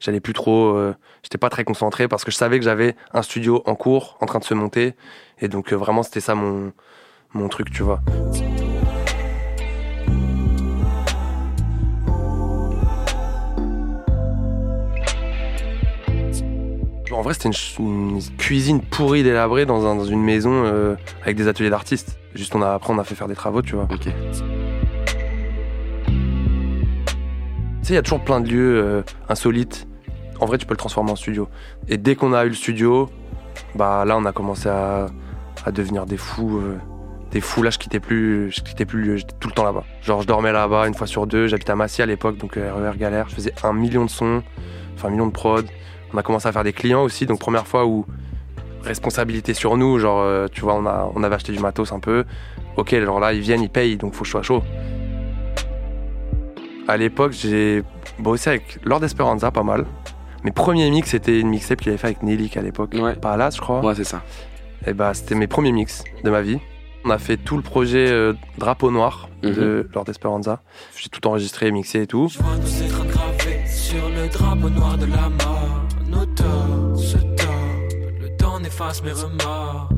[0.00, 0.74] j'allais plus trop.
[0.76, 4.16] euh, J'étais pas très concentré parce que je savais que j'avais un studio en cours,
[4.20, 4.94] en train de se monter.
[5.40, 6.72] Et donc, vraiment, c'était ça mon,
[7.36, 8.00] mon truc, tu vois.
[17.12, 21.48] En vrai, c'était une, cuisine pourrie, délabrée dans, un- dans une maison euh, avec des
[21.48, 22.18] ateliers d'artistes.
[22.34, 23.84] Juste, on a, après, on a fait faire des travaux, tu vois.
[23.90, 24.00] Ok.
[24.00, 24.10] Tu
[27.82, 29.86] sais, il y a toujours plein de lieux euh, insolites.
[30.40, 31.48] En vrai, tu peux le transformer en studio.
[31.88, 33.08] Et dès qu'on a eu le studio,
[33.76, 35.06] bah là, on a commencé à,
[35.64, 36.58] à devenir des fous.
[36.58, 36.76] euh,
[37.30, 37.62] des fous.
[37.62, 39.18] Là, je quittais plus, je quittais plus.
[39.18, 39.84] J'étais tout le temps là-bas.
[40.02, 41.46] Genre, je dormais là-bas une fois sur deux.
[41.48, 43.28] J'habitais à Massy à l'époque, donc euh, RER galère.
[43.28, 44.42] Je faisais un million de sons,
[44.94, 45.66] enfin un million de prod.
[46.12, 47.26] On a commencé à faire des clients aussi.
[47.26, 48.06] Donc, première fois où
[48.82, 49.98] responsabilité sur nous.
[49.98, 52.24] Genre, euh, tu vois, on, a, on avait acheté du matos un peu.
[52.76, 54.62] Ok, genre là, ils viennent, ils payent, donc faut que je sois chaud.
[56.88, 57.82] À l'époque, j'ai
[58.18, 59.86] bossé avec Lord Esperanza pas mal.
[60.44, 62.94] Mes premiers mix, c'était une mixtape qu'il avait fait avec Nelik à l'époque.
[63.20, 63.84] Pas Alas, je crois.
[63.84, 64.22] Ouais, c'est ça.
[64.86, 66.60] Et bah, c'était mes premiers mix de ma vie.
[67.06, 70.60] On a fait tout le projet euh, Drapeau Noir de Lord Esperanza.
[70.96, 72.26] J'ai tout enregistré, mixé et tout.
[72.28, 75.84] Je vois tous ces trains gravés sur le drapeau noir de la mort.
[76.08, 79.88] Nos torts se tordent, le temps n'efface mes remords.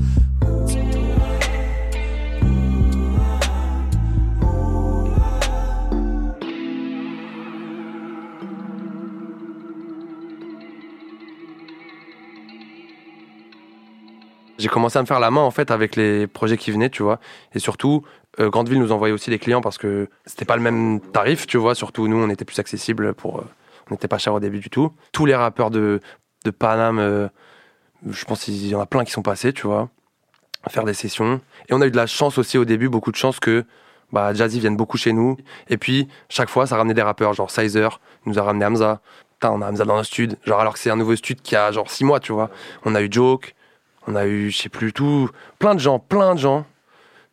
[14.59, 17.03] J'ai commencé à me faire la main en fait avec les projets qui venaient, tu
[17.03, 17.21] vois.
[17.55, 18.05] Et surtout,
[18.41, 21.57] euh, Grandeville nous envoyait aussi des clients parce que c'était pas le même tarif, tu
[21.59, 21.75] vois.
[21.75, 23.39] Surtout nous, on était plus accessible pour.
[23.39, 23.45] euh,
[23.91, 24.93] on n'était pas cher au début du tout.
[25.13, 26.01] Tous les rappeurs de,
[26.45, 27.29] de Paname, euh,
[28.09, 29.89] je pense qu'il y en a plein qui sont passés, tu vois,
[30.65, 31.41] à faire des sessions.
[31.69, 33.65] Et on a eu de la chance aussi au début, beaucoup de chance que
[34.13, 35.37] bah, Jazzy vienne beaucoup chez nous.
[35.69, 39.01] Et puis, chaque fois, ça ramenait des rappeurs, genre Sizer, nous a ramené Hamza.
[39.41, 40.37] Putain, on a Hamza dans notre stud.
[40.45, 42.51] Genre, alors que c'est un nouveau stud qui a genre 6 mois, tu vois.
[42.85, 43.55] On a eu Joke,
[44.09, 45.29] on a eu, je sais plus, tout.
[45.59, 46.65] Plein de gens, plein de gens.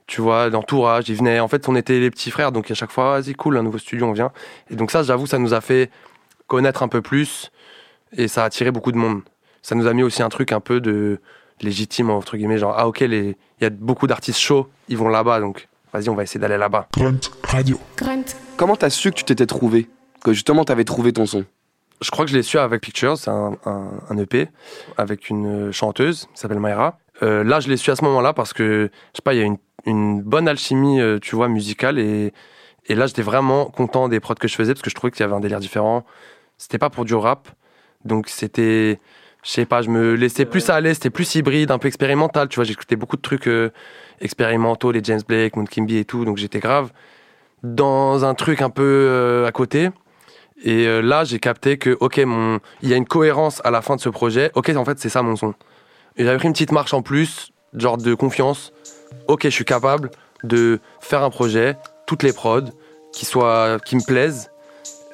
[0.07, 1.39] Tu vois, l'entourage, ils venaient.
[1.39, 3.79] En fait, on était les petits frères, donc à chaque fois, vas-y, cool, un nouveau
[3.79, 4.31] studio, on vient.
[4.69, 5.89] Et donc, ça, j'avoue, ça nous a fait
[6.47, 7.51] connaître un peu plus
[8.15, 9.21] et ça a attiré beaucoup de monde.
[9.61, 11.19] Ça nous a mis aussi un truc un peu de
[11.61, 15.39] légitime, entre guillemets, genre, ah, ok, il y a beaucoup d'artistes chauds, ils vont là-bas,
[15.39, 16.87] donc vas-y, on va essayer d'aller là-bas.
[16.93, 17.79] Grunt Radio.
[18.57, 19.89] Comment t'as su que tu t'étais trouvé?
[20.23, 21.45] Que justement t'avais trouvé ton son?
[22.01, 24.49] Je crois que je l'ai su avec Pictures, c'est un, EP,
[24.97, 26.99] avec une chanteuse qui s'appelle Mayra.
[27.23, 29.43] Euh, là, je l'ai su à ce moment-là parce que, je sais pas, il y
[29.43, 29.55] a
[29.85, 31.99] une, bonne alchimie, euh, tu vois, musicale.
[31.99, 32.33] Et,
[32.87, 35.21] et là, j'étais vraiment content des prods que je faisais parce que je trouvais qu'il
[35.21, 36.05] y avait un délire différent.
[36.57, 37.47] C'était pas pour du rap.
[38.03, 38.99] Donc, c'était,
[39.43, 42.49] je sais pas, je me laissais plus aller, c'était plus hybride, un peu expérimental.
[42.49, 43.71] Tu vois, j'écoutais beaucoup de trucs euh,
[44.19, 46.25] expérimentaux, les James Blake, Moon Kimby et tout.
[46.25, 46.91] Donc, j'étais grave
[47.63, 49.89] dans un truc un peu à côté.
[50.63, 52.59] Et euh, là, j'ai capté que, ok, mon...
[52.81, 54.51] il y a une cohérence à la fin de ce projet.
[54.55, 55.53] Ok, en fait, c'est ça mon son.
[56.15, 58.71] Et j'avais pris une petite marche en plus, genre de confiance.
[59.27, 60.11] Ok, je suis capable
[60.43, 62.71] de faire un projet, toutes les prods,
[63.11, 64.51] qui, soient, qui me plaisent.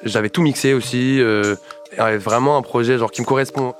[0.04, 1.20] J'avais tout mixé aussi.
[1.20, 1.56] euh,
[2.18, 3.74] vraiment un projet genre qui me correspond.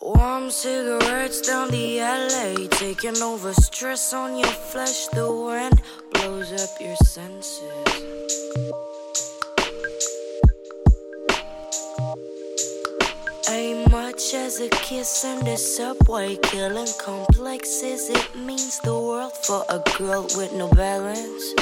[0.00, 5.06] Warm cigarettes down the taking over stress on your flesh.
[5.12, 5.80] The wind
[6.12, 8.91] blows up your senses.
[13.50, 18.08] Ain't much as a kiss in the subway, killing complexes.
[18.08, 21.54] It means the world for a girl with no balance.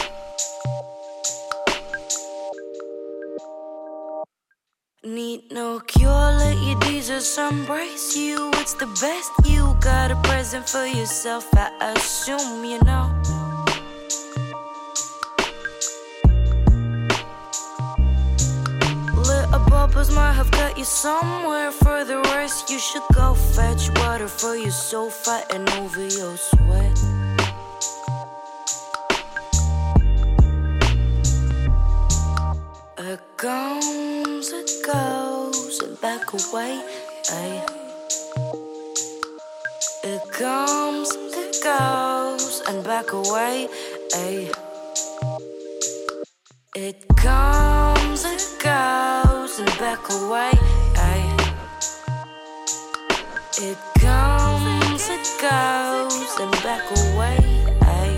[5.03, 8.51] Need no cure, let your Jesus embrace you.
[8.57, 13.40] It's the best you got a present for yourself, I assume, you know.
[20.43, 21.71] Have got you somewhere.
[21.71, 26.97] For the rest, you should go fetch water for your soul, fighting over your sweat.
[33.11, 36.73] It comes, it goes, and back away.
[37.31, 37.67] Ay.
[40.05, 41.11] It comes,
[41.45, 43.69] it goes, and back away.
[44.15, 44.51] Ay.
[46.75, 48.50] It comes, it
[49.61, 50.53] and back away.
[50.97, 51.37] Ay.
[53.59, 57.39] It comes, it goes, and back away.
[57.83, 58.13] Ay,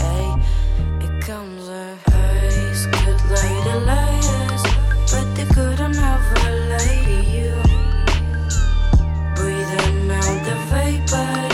[0.00, 0.26] ay.
[1.00, 1.98] It comes and
[2.92, 4.62] could lay the layers,
[5.10, 7.54] but they couldn't have relate to you.
[9.34, 11.45] Breathing out the vapors,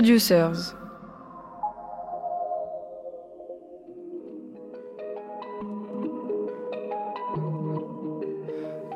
[0.00, 0.74] Producers.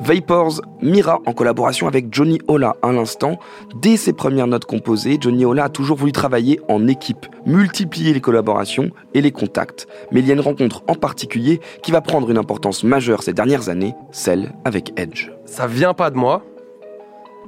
[0.00, 3.38] Vapors, Mira en collaboration avec Johnny Ola à l'instant.
[3.82, 8.22] Dès ses premières notes composées, Johnny Ola a toujours voulu travailler en équipe, multiplier les
[8.22, 9.86] collaborations et les contacts.
[10.10, 13.34] Mais il y a une rencontre en particulier qui va prendre une importance majeure ces
[13.34, 15.30] dernières années, celle avec Edge.
[15.44, 16.42] Ça vient pas de moi.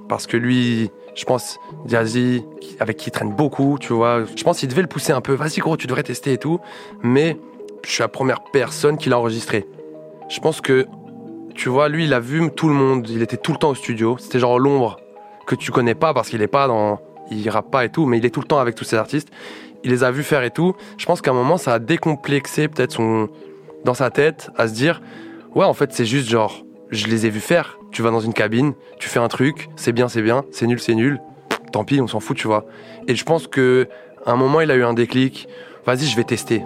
[0.08, 4.42] Parce que lui, je pense, Diazy, qui- avec qui il traîne beaucoup, tu vois, je
[4.44, 5.32] pense qu'il devait le pousser un peu.
[5.34, 6.60] Vas-y, gros, tu devrais tester et tout.
[7.02, 7.36] Mais
[7.84, 9.66] je suis la première personne qui l'a enregistré.
[10.28, 10.86] Je pense que,
[11.54, 13.08] tu vois, lui, il a vu tout le monde.
[13.08, 14.16] Il était tout le temps au studio.
[14.18, 14.98] C'était genre l'ombre
[15.46, 17.00] que tu connais pas parce qu'il est pas dans.
[17.30, 19.28] Il rappe pas et tout, mais il est tout le temps avec tous ces artistes.
[19.84, 20.74] Il les a vus faire et tout.
[20.98, 23.28] Je pense qu'à un moment, ça a décomplexé peut-être son.
[23.84, 25.00] dans sa tête, à se dire
[25.54, 27.75] Ouais, en fait, c'est juste genre, je les ai vus faire.
[27.92, 30.80] Tu vas dans une cabine, tu fais un truc, c'est bien, c'est bien, c'est nul,
[30.80, 31.20] c'est nul.
[31.72, 32.64] Tant pis, on s'en fout, tu vois.
[33.08, 33.88] Et je pense que
[34.26, 35.48] à un moment, il a eu un déclic.
[35.86, 36.62] Vas-y, je vais tester.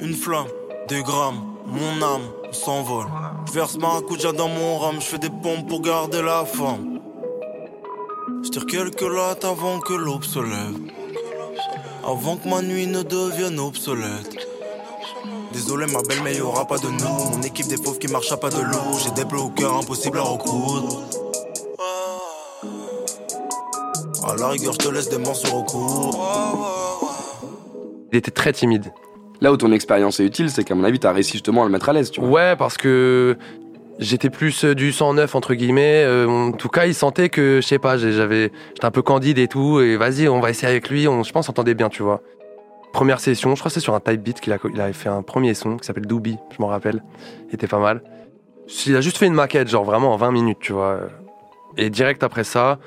[0.00, 0.46] Une flamme,
[0.88, 3.06] des grammes, mon âme s'envole.
[3.46, 7.00] Je verse maracuja dans mon rhum, je fais des pompes pour garder la forme.
[8.42, 10.76] Je tire quelques lattes avant que l'aube se lève.
[12.04, 14.46] Avant que ma nuit ne devienne obsolète.
[15.56, 18.36] Désolé ma belle mais y'aura pas de nous Mon équipe des pauvres qui marche à
[18.36, 21.02] pas de loup J'ai des bleus au cœur impossible à recoudre
[24.28, 27.10] À la rigueur je te laisse des morceaux au cours
[28.12, 28.92] Il était très timide.
[29.40, 31.72] Là où ton expérience est utile, c'est qu'à mon avis, t'as réussi justement à le
[31.72, 32.30] mettre à l'aise, tu vois.
[32.30, 33.38] Ouais, parce que
[33.98, 36.04] j'étais plus euh, du 109 entre guillemets.
[36.04, 39.38] Euh, en tout cas, il sentait que, je sais pas, j'avais, j'étais un peu candide
[39.38, 39.80] et tout.
[39.80, 41.08] Et vas-y, on va essayer avec lui.
[41.08, 42.22] On, je pense, on s'entendait bien, tu vois.
[42.96, 45.10] Première session, je crois que c'est sur un type beat qu'il a, il avait fait
[45.10, 47.02] un premier son qui s'appelle Doobie, je m'en rappelle.
[47.50, 48.00] Il était pas mal.
[48.86, 51.00] Il a juste fait une maquette, genre vraiment en 20 minutes, tu vois.
[51.76, 52.78] Et direct après ça,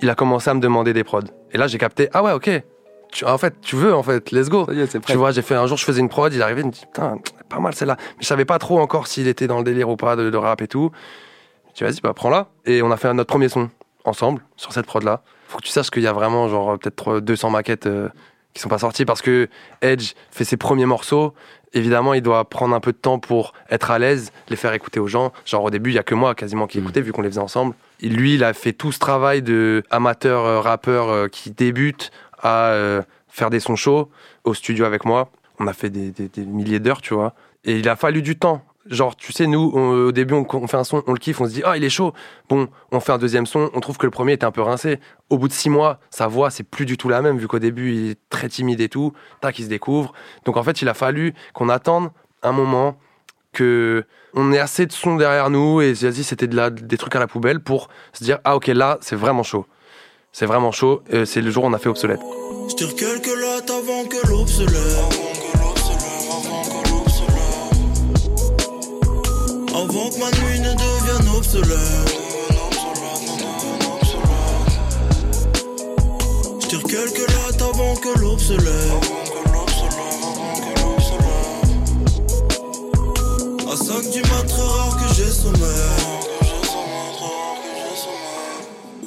[0.00, 1.20] il a commencé à me demander des prods.
[1.52, 2.48] Et là, j'ai capté, ah ouais, ok.
[3.12, 4.66] Tu- en fait, tu veux, en fait, let's go.
[5.12, 6.72] Tu vois, j'ai fait un jour, je faisais une prod, il est arrivé, il me
[6.72, 7.18] dit, putain,
[7.50, 7.98] pas mal celle-là.
[7.98, 10.36] Mais je savais pas trop encore s'il était dans le délire ou pas de, de
[10.38, 10.92] rap et tout.
[11.74, 12.48] Je dis, vas-y, bah, prends-la.
[12.64, 13.68] Et on a fait notre premier son
[14.06, 15.20] ensemble sur cette prod-là.
[15.46, 18.08] Faut que tu saches qu'il y a vraiment, genre, peut-être 200 maquettes euh,
[18.54, 19.48] qui sont pas sorties parce que
[19.80, 21.34] Edge fait ses premiers morceaux.
[21.74, 25.00] Évidemment, il doit prendre un peu de temps pour être à l'aise, les faire écouter
[25.00, 25.32] aux gens.
[25.46, 27.40] Genre, au début, il y a que moi quasiment qui écoutais vu qu'on les faisait
[27.40, 27.74] ensemble.
[28.00, 32.10] Et lui, il a fait tout ce travail de amateur euh, rappeur euh, qui débute
[32.42, 34.10] à euh, faire des sons chauds
[34.44, 35.30] au studio avec moi.
[35.60, 37.32] On a fait des, des- des milliers d'heures, tu vois.
[37.64, 38.62] Et il a fallu du temps.
[38.86, 41.40] Genre, tu sais, nous, on- au début, on, on fait un son, on le kiffe,
[41.40, 42.12] on se dit, ah, il est chaud.
[42.48, 44.98] Bon, on fait un deuxième son, on trouve que le premier était un peu rincé.
[45.30, 47.60] Au bout de six mois, sa voix, c'est plus du tout la même, vu qu'au
[47.60, 49.12] début, il est très timide et tout.
[49.40, 50.12] Tac, il se découvre.
[50.44, 52.10] Donc, en fait, il a fallu qu'on attende
[52.42, 52.96] un moment
[53.52, 57.26] que on ait assez de sons derrière nous et vas-y, c'était des trucs à la
[57.26, 59.66] poubelle pour se dire, ah, ok, là, c'est vraiment chaud.
[60.32, 61.02] C'est vraiment chaud.
[61.12, 62.20] Euh, c'est le jour où on a fait obsolète.
[62.70, 63.28] Je tire quelques
[63.70, 64.31] avant que
[70.22, 72.12] ma nuit ne devienne obsolète.
[76.60, 79.00] Je tire quelques lattes avant que l'aube se lève.
[83.70, 85.58] À 5 du mat, très rare que j'ai sommeil.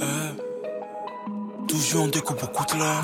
[0.01, 3.03] Eh, Toujours on découpe au coutelas.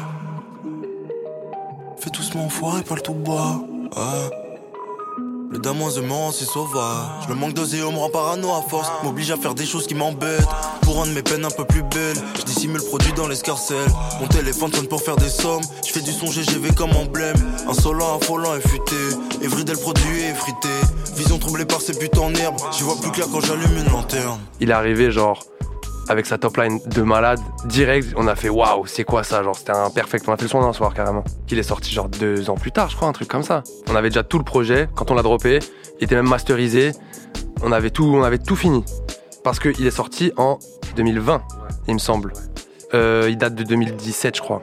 [1.98, 3.62] Fais doucement enfoiré, pas le tout bois.
[3.96, 4.51] Ouais.
[5.52, 7.28] Le damoisement c'est sauvage.
[7.28, 8.90] Le manque d'osé me rend parano à force.
[9.04, 10.48] M'oblige à faire des choses qui m'embêtent.
[10.82, 12.16] Pour rendre mes peines un peu plus belles.
[12.40, 13.90] Je dissimule le produit dans l'escarcelle.
[14.22, 15.62] Mon téléphone sonne pour faire des sommes.
[15.86, 17.36] Je fais du son GGV comme emblème.
[17.68, 18.96] Insolent, affolant et futé.
[19.42, 20.70] Le produit est frité.
[21.16, 22.56] Vision troublée par ces buts en herbe.
[22.72, 24.40] J'y vois plus clair quand j'allume une lanterne.
[24.60, 25.44] il est arrivé genre
[26.12, 29.56] avec sa top line de malade direct on a fait waouh c'est quoi ça genre
[29.56, 31.24] c'était un perfect on a fait le son d'un soir carrément.
[31.48, 33.64] Qu'il est sorti genre deux ans plus tard je crois un truc comme ça.
[33.90, 35.60] On avait déjà tout le projet quand on l'a droppé
[36.00, 36.92] il était même masterisé
[37.64, 38.84] on avait tout on avait tout fini.
[39.44, 40.60] Parce qu'il est sorti en
[40.98, 41.42] 2020
[41.88, 42.34] il me semble.
[42.94, 44.62] Euh, il date de 2017 je crois.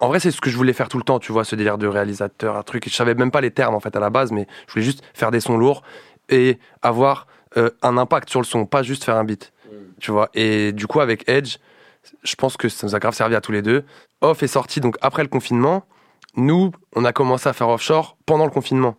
[0.00, 1.78] En vrai, c'est ce que je voulais faire tout le temps, tu vois, ce délire
[1.78, 2.88] de réalisateur, un truc.
[2.88, 5.04] Je savais même pas les termes en fait à la base, mais je voulais juste
[5.14, 5.84] faire des sons lourds
[6.28, 9.52] et avoir euh, un impact sur le son, pas juste faire un beat,
[10.00, 10.30] tu vois.
[10.34, 11.58] Et du coup, avec Edge,
[12.22, 13.84] je pense que ça nous a grave servi à tous les deux.
[14.20, 15.84] Off est sorti donc après le confinement.
[16.36, 18.96] Nous, on a commencé à faire offshore pendant le confinement.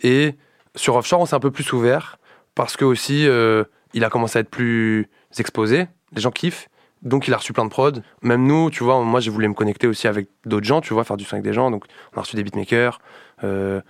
[0.00, 0.34] Et
[0.74, 2.18] sur offshore, on s'est un peu plus ouvert
[2.54, 5.08] parce que aussi, euh, il a commencé à être plus
[5.38, 5.86] exposé.
[6.12, 6.68] Les gens kiffent.
[7.02, 8.02] Donc il a reçu plein de prod.
[8.22, 11.04] Même nous, tu vois, moi j'ai voulu me connecter aussi avec d'autres gens, tu vois,
[11.04, 11.70] faire du son avec des gens.
[11.70, 11.84] Donc
[12.14, 12.98] on a reçu des beatmakers.
[13.44, 13.82] Euh,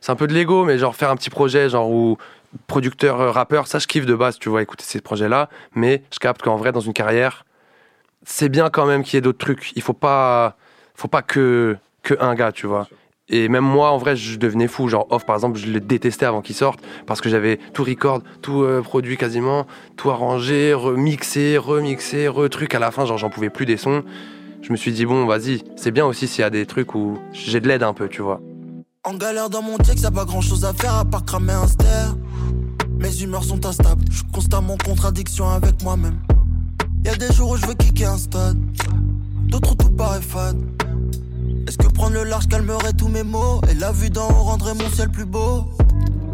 [0.00, 2.18] c'est un peu de l'ego, mais genre faire un petit projet, genre où
[2.66, 5.48] producteur, euh, rappeur, ça je kiffe de base, tu vois, écouter ces projets-là.
[5.74, 7.44] Mais je capte qu'en vrai, dans une carrière,
[8.24, 9.72] c'est bien quand même qu'il y ait d'autres trucs.
[9.76, 10.56] Il faut pas,
[10.94, 12.88] faut pas que, que un gars, tu vois.
[13.28, 14.88] Et même moi, en vrai, je devenais fou.
[14.88, 18.22] Genre, Off, par exemple, je le détestais avant qu'il sorte parce que j'avais tout record,
[18.40, 22.74] tout euh, produit quasiment, tout arrangé, remixé, remixé, retruc.
[22.74, 24.04] À la fin, genre, j'en pouvais plus des sons.
[24.62, 27.18] Je me suis dit, bon, vas-y, c'est bien aussi s'il y a des trucs où
[27.32, 28.40] j'ai de l'aide un peu, tu vois.
[29.04, 31.66] En galère dans mon texte, y'a pas grand chose à faire à part cramer un.
[32.98, 36.18] Mes humeurs sont instables, je suis constamment en contradiction avec moi-même.
[37.04, 38.58] Y a des jours où je veux kicker un stade,
[39.48, 40.56] d'autres où tout paraît fade.
[41.68, 43.60] Est-ce que prendre le large calmerait tous mes maux?
[43.70, 45.66] Et la vue d'en haut rendrait mon ciel plus beau.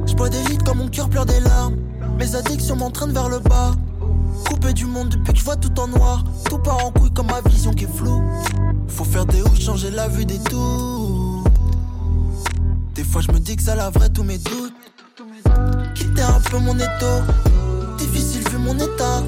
[0.06, 1.76] Je bois des hits quand mon cœur pleure des larmes.
[2.18, 3.72] Mes addictions m'entraînent vers le bas.
[4.46, 6.24] Coupé du monde depuis que je vois tout en noir.
[6.48, 8.22] Tout part en couille comme ma vision qui est floue.
[8.88, 11.44] Faut faire des hauts, changer la vue des tours.
[12.94, 14.74] Des fois je me dis que ça laverait tous mes doutes
[16.22, 17.34] Quitter un peu mon étau
[17.98, 19.22] Difficile vu mon état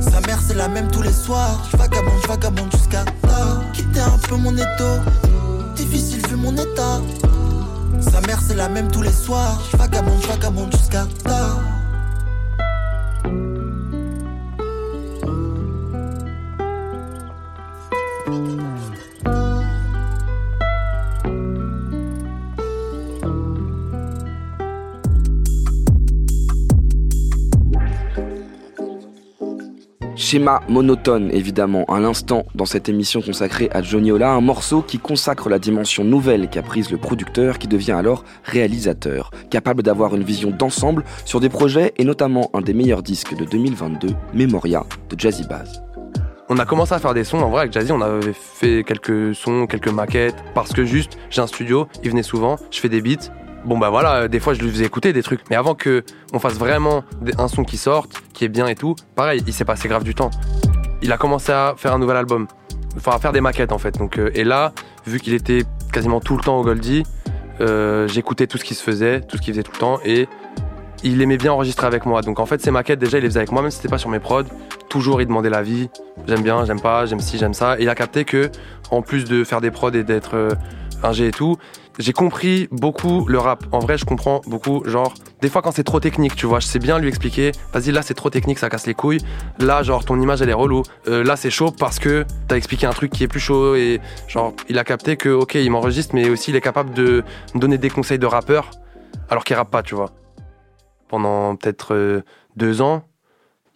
[0.00, 1.68] sa mère c'est la même tous les soirs.
[1.70, 3.60] Je vagabonde, je vagabonde jusqu'à tard.
[3.74, 4.98] Quitter un peu mon étau.
[5.76, 7.02] Difficile vu mon état.
[8.00, 9.60] Sa mère c'est la même tous les soirs.
[9.70, 11.60] Je vagabonde, je vagabonde jusqu'à tard.
[30.30, 35.00] Schéma monotone, évidemment, à l'instant dans cette émission consacrée à Johnny Ola, un morceau qui
[35.00, 40.22] consacre la dimension nouvelle qu'a prise le producteur qui devient alors réalisateur, capable d'avoir une
[40.22, 45.18] vision d'ensemble sur des projets et notamment un des meilleurs disques de 2022, Memoria de
[45.18, 45.82] Jazzy Bass.
[46.48, 49.34] On a commencé à faire des sons, en vrai avec Jazzy on avait fait quelques
[49.34, 53.00] sons, quelques maquettes, parce que juste j'ai un studio, il venait souvent, je fais des
[53.00, 53.32] beats,
[53.64, 55.40] bon bah voilà, des fois je lui faisais écouter des trucs.
[55.50, 57.04] Mais avant que on fasse vraiment
[57.38, 60.14] un son qui sorte, qui est bien et tout, pareil, il s'est passé grave du
[60.14, 60.30] temps.
[61.02, 62.46] Il a commencé à faire un nouvel album,
[62.96, 63.98] enfin à faire des maquettes en fait.
[63.98, 64.72] Donc euh, et là,
[65.06, 67.04] vu qu'il était quasiment tout le temps au Goldie,
[67.60, 70.28] euh, j'écoutais tout ce qui se faisait, tout ce qu'il faisait tout le temps et
[71.02, 72.22] il aimait bien enregistrer avec moi.
[72.22, 73.98] Donc en fait, ces maquettes déjà, il les faisait avec moi, même si c'était pas
[73.98, 74.44] sur mes prods.
[74.88, 75.88] Toujours, il demandait l'avis.
[76.26, 77.78] J'aime bien, j'aime pas, j'aime ci, j'aime ça.
[77.78, 78.50] Et il a capté que,
[78.90, 80.50] en plus de faire des prods et d'être euh,
[81.02, 81.56] ingé et tout,
[81.98, 83.64] j'ai compris beaucoup le rap.
[83.72, 84.82] En vrai, je comprends beaucoup.
[84.86, 87.52] Genre, des fois, quand c'est trop technique, tu vois, je sais bien lui expliquer.
[87.72, 89.20] Vas-y, là, c'est trop technique, ça casse les couilles.
[89.58, 90.82] Là, genre, ton image, elle est relou.
[91.08, 93.74] Euh, là, c'est chaud parce que t'as expliqué un truc qui est plus chaud.
[93.74, 97.22] Et genre, il a capté que, ok, il m'enregistre, mais aussi, il est capable de
[97.54, 98.70] me donner des conseils de rappeur
[99.28, 100.10] alors qu'il rappe pas, tu vois.
[101.08, 102.22] Pendant peut-être euh,
[102.56, 103.04] deux ans,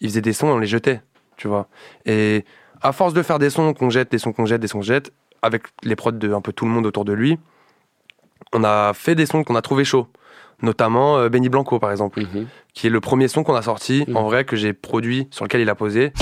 [0.00, 1.02] il faisait des sons et on les jetait,
[1.36, 1.68] tu vois.
[2.06, 2.44] Et
[2.82, 4.82] à force de faire des sons qu'on jette, des sons qu'on jette, des sons qu'on
[4.82, 5.12] jette,
[5.44, 7.38] avec les prods de un peu tout le monde autour de lui,
[8.52, 10.08] on a fait des sons qu'on a trouvé chauds.
[10.62, 12.46] Notamment euh, Benny Blanco, par exemple, Mhm.
[12.72, 15.60] qui est le premier son qu'on a sorti, en vrai, que j'ai produit, sur lequel
[15.60, 16.12] il a posé.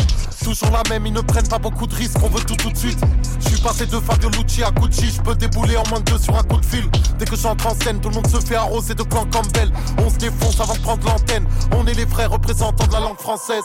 [0.42, 2.76] Toujours la même, ils ne prennent pas beaucoup de risques, on veut tout tout de
[2.76, 2.98] suite.
[3.40, 6.18] Je suis passé de Fabio Lucci à Gucci, je peux débouler en moins de deux
[6.18, 6.84] sur un coup de fil.
[7.18, 9.70] Dès que j'entre en scène, tout le monde se fait arroser de clans Campbell.
[9.98, 11.46] On se défonce avant de prendre l'antenne.
[11.76, 13.62] On est les vrais représentants de la langue française.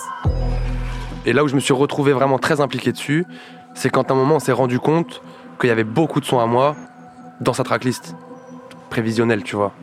[1.25, 3.25] Et là où je me suis retrouvé vraiment très impliqué dessus,
[3.73, 5.21] c'est quand à un moment on s'est rendu compte
[5.57, 6.75] qu'il y avait beaucoup de sons à moi
[7.41, 8.15] dans sa tracklist
[8.89, 9.73] prévisionnelle, tu vois.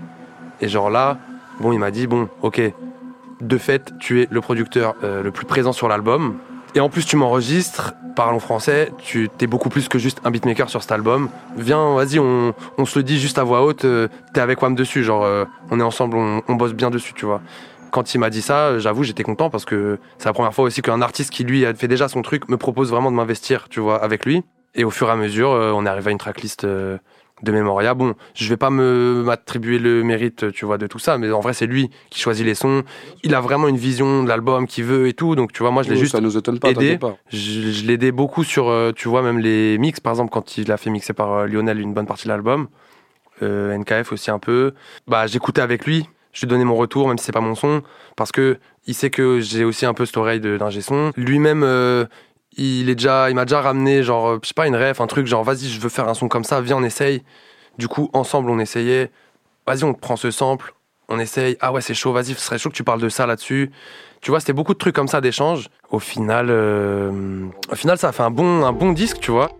[0.60, 1.18] Et genre là,
[1.60, 2.60] bon, il m'a dit bon, ok,
[3.40, 6.38] de fait, tu es le producteur euh, le plus présent sur l'album.
[6.74, 10.68] Et en plus, tu m'enregistres, parlons français, tu t'es beaucoup plus que juste un beatmaker
[10.68, 11.28] sur cet album.
[11.56, 12.52] Viens, vas-y, on,
[12.84, 15.78] se le dit juste à voix haute, euh, t'es avec Wam dessus, genre, euh, on
[15.78, 17.40] est ensemble, on, on bosse bien dessus, tu vois.
[17.92, 20.82] Quand il m'a dit ça, j'avoue, j'étais content parce que c'est la première fois aussi
[20.82, 23.78] qu'un artiste qui, lui, a fait déjà son truc, me propose vraiment de m'investir, tu
[23.78, 24.42] vois, avec lui.
[24.74, 26.98] Et au fur et à mesure, euh, on est arrivé à une tracklist euh,
[27.42, 27.94] de Memoria.
[27.94, 31.40] Bon, je vais pas me m'attribuer le mérite, tu vois, de tout ça, mais en
[31.40, 32.82] vrai, c'est lui qui choisit les sons.
[33.22, 35.36] Il a vraiment une vision de l'album qu'il veut et tout.
[35.36, 36.98] Donc, tu vois, moi, je l'ai Oui, juste ça nous étonne pas, aidé.
[36.98, 37.16] pas.
[37.28, 40.56] Je, je l'ai aidé beaucoup sur, euh, tu vois, même les mix, par exemple, quand
[40.58, 42.68] il a fait mixer par Lionel une bonne partie de l'album.
[43.42, 44.72] Euh, NKF aussi un peu.
[45.08, 46.08] Bah, j'écoutais avec lui.
[46.32, 47.82] Je lui donnais mon retour, même si c'est pas mon son,
[48.16, 51.12] parce que il sait que j'ai aussi un peu cette oreille d'ingé son.
[51.16, 52.06] Lui-même, euh,
[52.56, 55.06] il est déjà, il m'a déjà ramené genre, euh, je sais pas, une ref, un
[55.06, 57.22] truc genre, vas-y, je veux faire un son comme ça, viens, on essaye.
[57.78, 59.10] Du coup, ensemble, on essayait.
[59.66, 60.74] Vas-y, on prend ce sample,
[61.08, 61.56] on essaye.
[61.60, 63.70] Ah ouais, c'est chaud, vas-y, ce serait chaud que tu parles de ça là-dessus.
[64.20, 65.68] Tu vois, c'était beaucoup de trucs comme ça d'échange.
[65.90, 69.50] Au final, euh, au final, ça a fait bon, un bon disque, tu vois.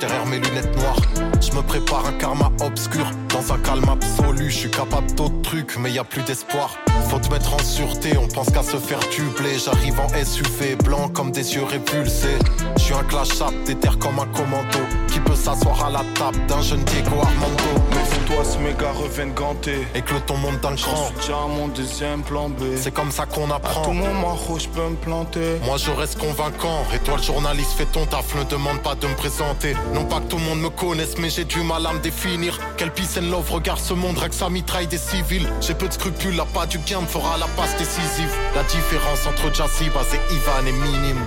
[0.00, 1.00] Derrière mes lunettes noires.
[1.40, 4.50] Je me prépare un karma obscur, dans un calme absolu.
[4.50, 6.76] Je suis capable d'autres trucs, mais y a plus d'espoir.
[7.08, 9.58] Faut te mettre en sûreté, on pense qu'à se faire tubler.
[9.58, 12.38] J'arrive en SUV, blanc comme des yeux répulsés.
[12.76, 14.78] Je suis un clash up, déter comme un commando.
[15.08, 18.17] Qui peut s'asseoir à la table d'un jeune Diego Armando?
[18.28, 19.86] Méfie-toi, ce méga reviennent ganté.
[19.94, 22.62] Et que ton monde dans le à mon deuxième plan B.
[22.76, 23.82] C'est comme ça qu'on apprend.
[23.82, 25.58] À tout moment, je peux me planter.
[25.64, 26.84] Moi je reste convaincant.
[26.94, 29.74] Et toi, le journaliste, fais ton taf, ne demande pas de me présenter.
[29.94, 32.58] Non pas que tout le monde me connaisse, mais j'ai du mal à me définir.
[32.76, 35.48] Quel peace and love regarde ce monde, que ça mitraille des civils.
[35.60, 38.32] J'ai peu de scrupules, là pas du gain me fera la passe décisive.
[38.54, 41.24] La différence entre Jassiba et Ivan est minime.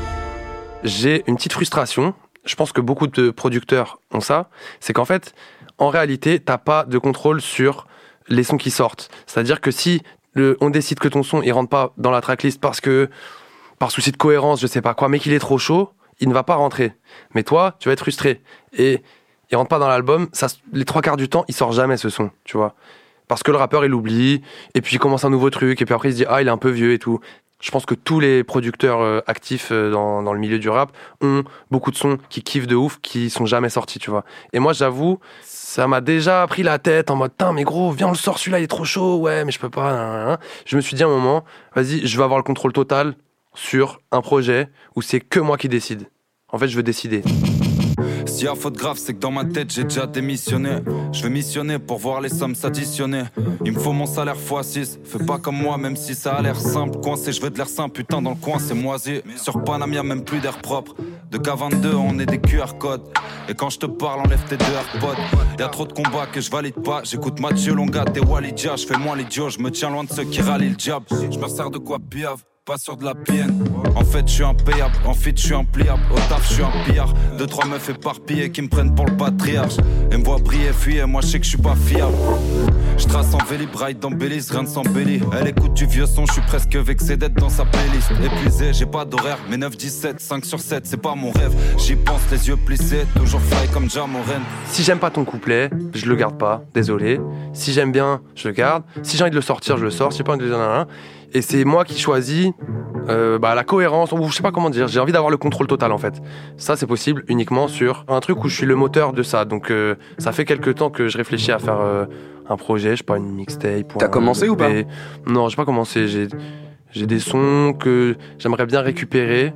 [0.84, 2.14] J'ai une petite frustration.
[2.43, 4.49] Je pense que beaucoup de producteurs ont ça.
[4.80, 5.36] C'est qu'en fait,
[5.82, 7.88] en réalité, t'as pas de contrôle sur
[8.28, 9.10] les sons qui sortent.
[9.26, 10.04] C'est-à-dire que si
[10.38, 13.10] on décide que ton son il rentre pas dans la tracklist parce que
[13.80, 16.34] par souci de cohérence, je sais pas quoi, mais qu'il est trop chaud, il ne
[16.36, 16.94] va pas rentrer.
[17.34, 18.44] Mais toi, tu vas être frustré
[18.78, 19.02] et
[19.50, 20.30] il rentre pas dans l'album.
[20.72, 22.76] Les trois quarts du temps, il sort jamais ce son, tu vois,
[23.28, 24.44] parce que le rappeur il l'oublie
[24.76, 26.48] et puis il commence un nouveau truc et puis après il se dit ah il
[26.48, 27.20] est un peu vieux et tout.
[27.62, 30.91] Je pense que tous les producteurs euh, actifs euh, dans, dans, le milieu du rap
[31.22, 34.26] ont beaucoup de sons qui kiffent de ouf, qui sont jamais sortis, tu vois.
[34.53, 38.07] Et moi, j'avoue, ça m'a déjà pris la tête en mode, Tain, mais gros, viens,
[38.07, 40.39] on le sort celui-là, il est trop chaud, ouais, mais je peux pas.
[40.66, 41.45] Je me suis dit à un moment,
[41.76, 43.16] vas-y, je vais avoir le contrôle total
[43.53, 46.09] sur un projet où c'est que moi qui décide.
[46.49, 47.22] En fait, je veux décider.
[48.26, 50.78] S'il y a faute grave, c'est que dans ma tête j'ai déjà démissionné.
[51.12, 53.24] Je vais missionner pour voir les sommes s'additionner.
[53.66, 54.99] Il me faut mon salaire x6.
[55.04, 56.99] Fais pas comme moi, même si ça a l'air simple.
[57.02, 59.22] Coincé, je veux de l'air simple, putain, dans le coin c'est moisi.
[59.38, 60.95] Sur Panam, y'a même plus d'air propre.
[61.30, 63.04] De K22, on est des QR codes.
[63.49, 65.22] Et quand je te parle, enlève tes deux AirPods.
[65.60, 67.02] Y'a trop de combats que je valide pas.
[67.04, 68.76] J'écoute Mathieu Longa et Walidja.
[68.76, 71.06] Je fais moins l'idiot, je me tiens loin de ceux qui rallient le diable.
[71.10, 73.64] Je me sers de quoi piave pas sur de la pienne.
[73.95, 76.01] En fait, je suis impayable, en fait, je suis impliable.
[76.12, 77.12] Au taf, je suis un pillard.
[77.38, 79.78] Deux, trois meufs éparpillées qui me prennent pour le patriarche.
[80.12, 82.14] Et me voient briller, fuir, moi je sais que je suis pas fiable.
[82.99, 85.22] Je trace en vélib, ride dans Belize, rien de s'embellit.
[85.39, 88.12] Elle écoute du vieux son, je suis presque vexé d'être dans sa playlist.
[88.24, 91.53] Épuisé, j'ai pas d'horaire, mais 9, 17, 5 sur 7, c'est pas mon rêve.
[91.80, 94.43] J'y pense, les yeux plissés, toujours fly comme Jamoren.
[94.68, 97.20] Si j'aime pas ton couplet, je le garde pas, désolé.
[97.53, 98.84] Si j'aime bien, je le garde.
[99.01, 100.12] Si j'ai envie de le sortir, je le sors.
[100.12, 100.86] Si j'ai pas envie de le
[101.34, 102.52] et c'est moi qui choisis
[103.10, 105.68] euh, bah, la cohérence, ou je sais pas comment dire, j'ai envie d'avoir le contrôle
[105.68, 106.22] total en fait.
[106.58, 109.46] Ça c'est possible uniquement sur un truc où je suis le moteur de ça.
[109.46, 112.06] Donc euh, ça fait quelques temps que je réfléchis à faire euh,
[112.50, 113.94] un projet, je sais pas, une mixtape.
[113.98, 114.70] T'as commencé ou pas
[115.28, 116.08] Non, j'ai pas commencé.
[116.08, 116.28] J'ai,
[116.92, 119.54] j'ai des sons que j'aimerais bien récupérer,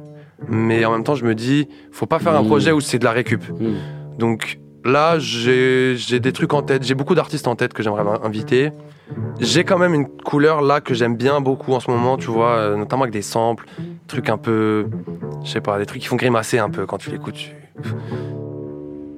[0.48, 2.48] mais en même temps je me dis, faut pas faire un mmh.
[2.48, 3.44] projet où c'est de la récup.
[3.50, 4.18] Mmh.
[4.18, 8.72] Donc là j'ai, des trucs en tête, j'ai beaucoup d'artistes en tête que j'aimerais inviter.
[9.40, 12.56] J'ai quand même une couleur là que j'aime bien beaucoup en ce moment, tu vois,
[12.56, 13.66] euh, notamment avec des samples,
[14.08, 14.88] trucs un peu,
[15.44, 17.52] je sais pas, des trucs qui font grimacer un peu quand tu l'écoutes.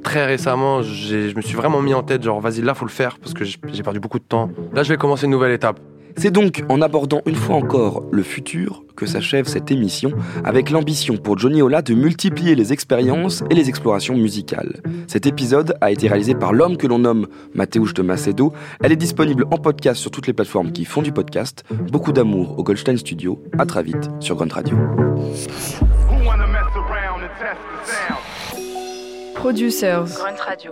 [0.03, 3.18] Très récemment, je me suis vraiment mis en tête, genre vas-y là faut le faire
[3.20, 4.49] parce que j'ai perdu beaucoup de temps.
[4.74, 5.80] Là je vais commencer une nouvelle étape.
[6.20, 10.11] C'est donc en abordant une fois encore le futur que s'achève cette émission
[10.43, 14.82] avec l'ambition pour Johnny Ola de multiplier les expériences et les explorations musicales.
[15.05, 18.51] Cet épisode a été réalisé par l'homme que l'on nomme Mathéouche de Macedo.
[18.82, 21.63] Elle est disponible en podcast sur toutes les plateformes qui font du podcast.
[21.91, 23.39] Beaucoup d'amour au Goldstein Studio.
[23.59, 24.76] À très vite sur Grunt Radio.
[29.36, 30.18] Producers.
[30.18, 30.72] Grunt Radio.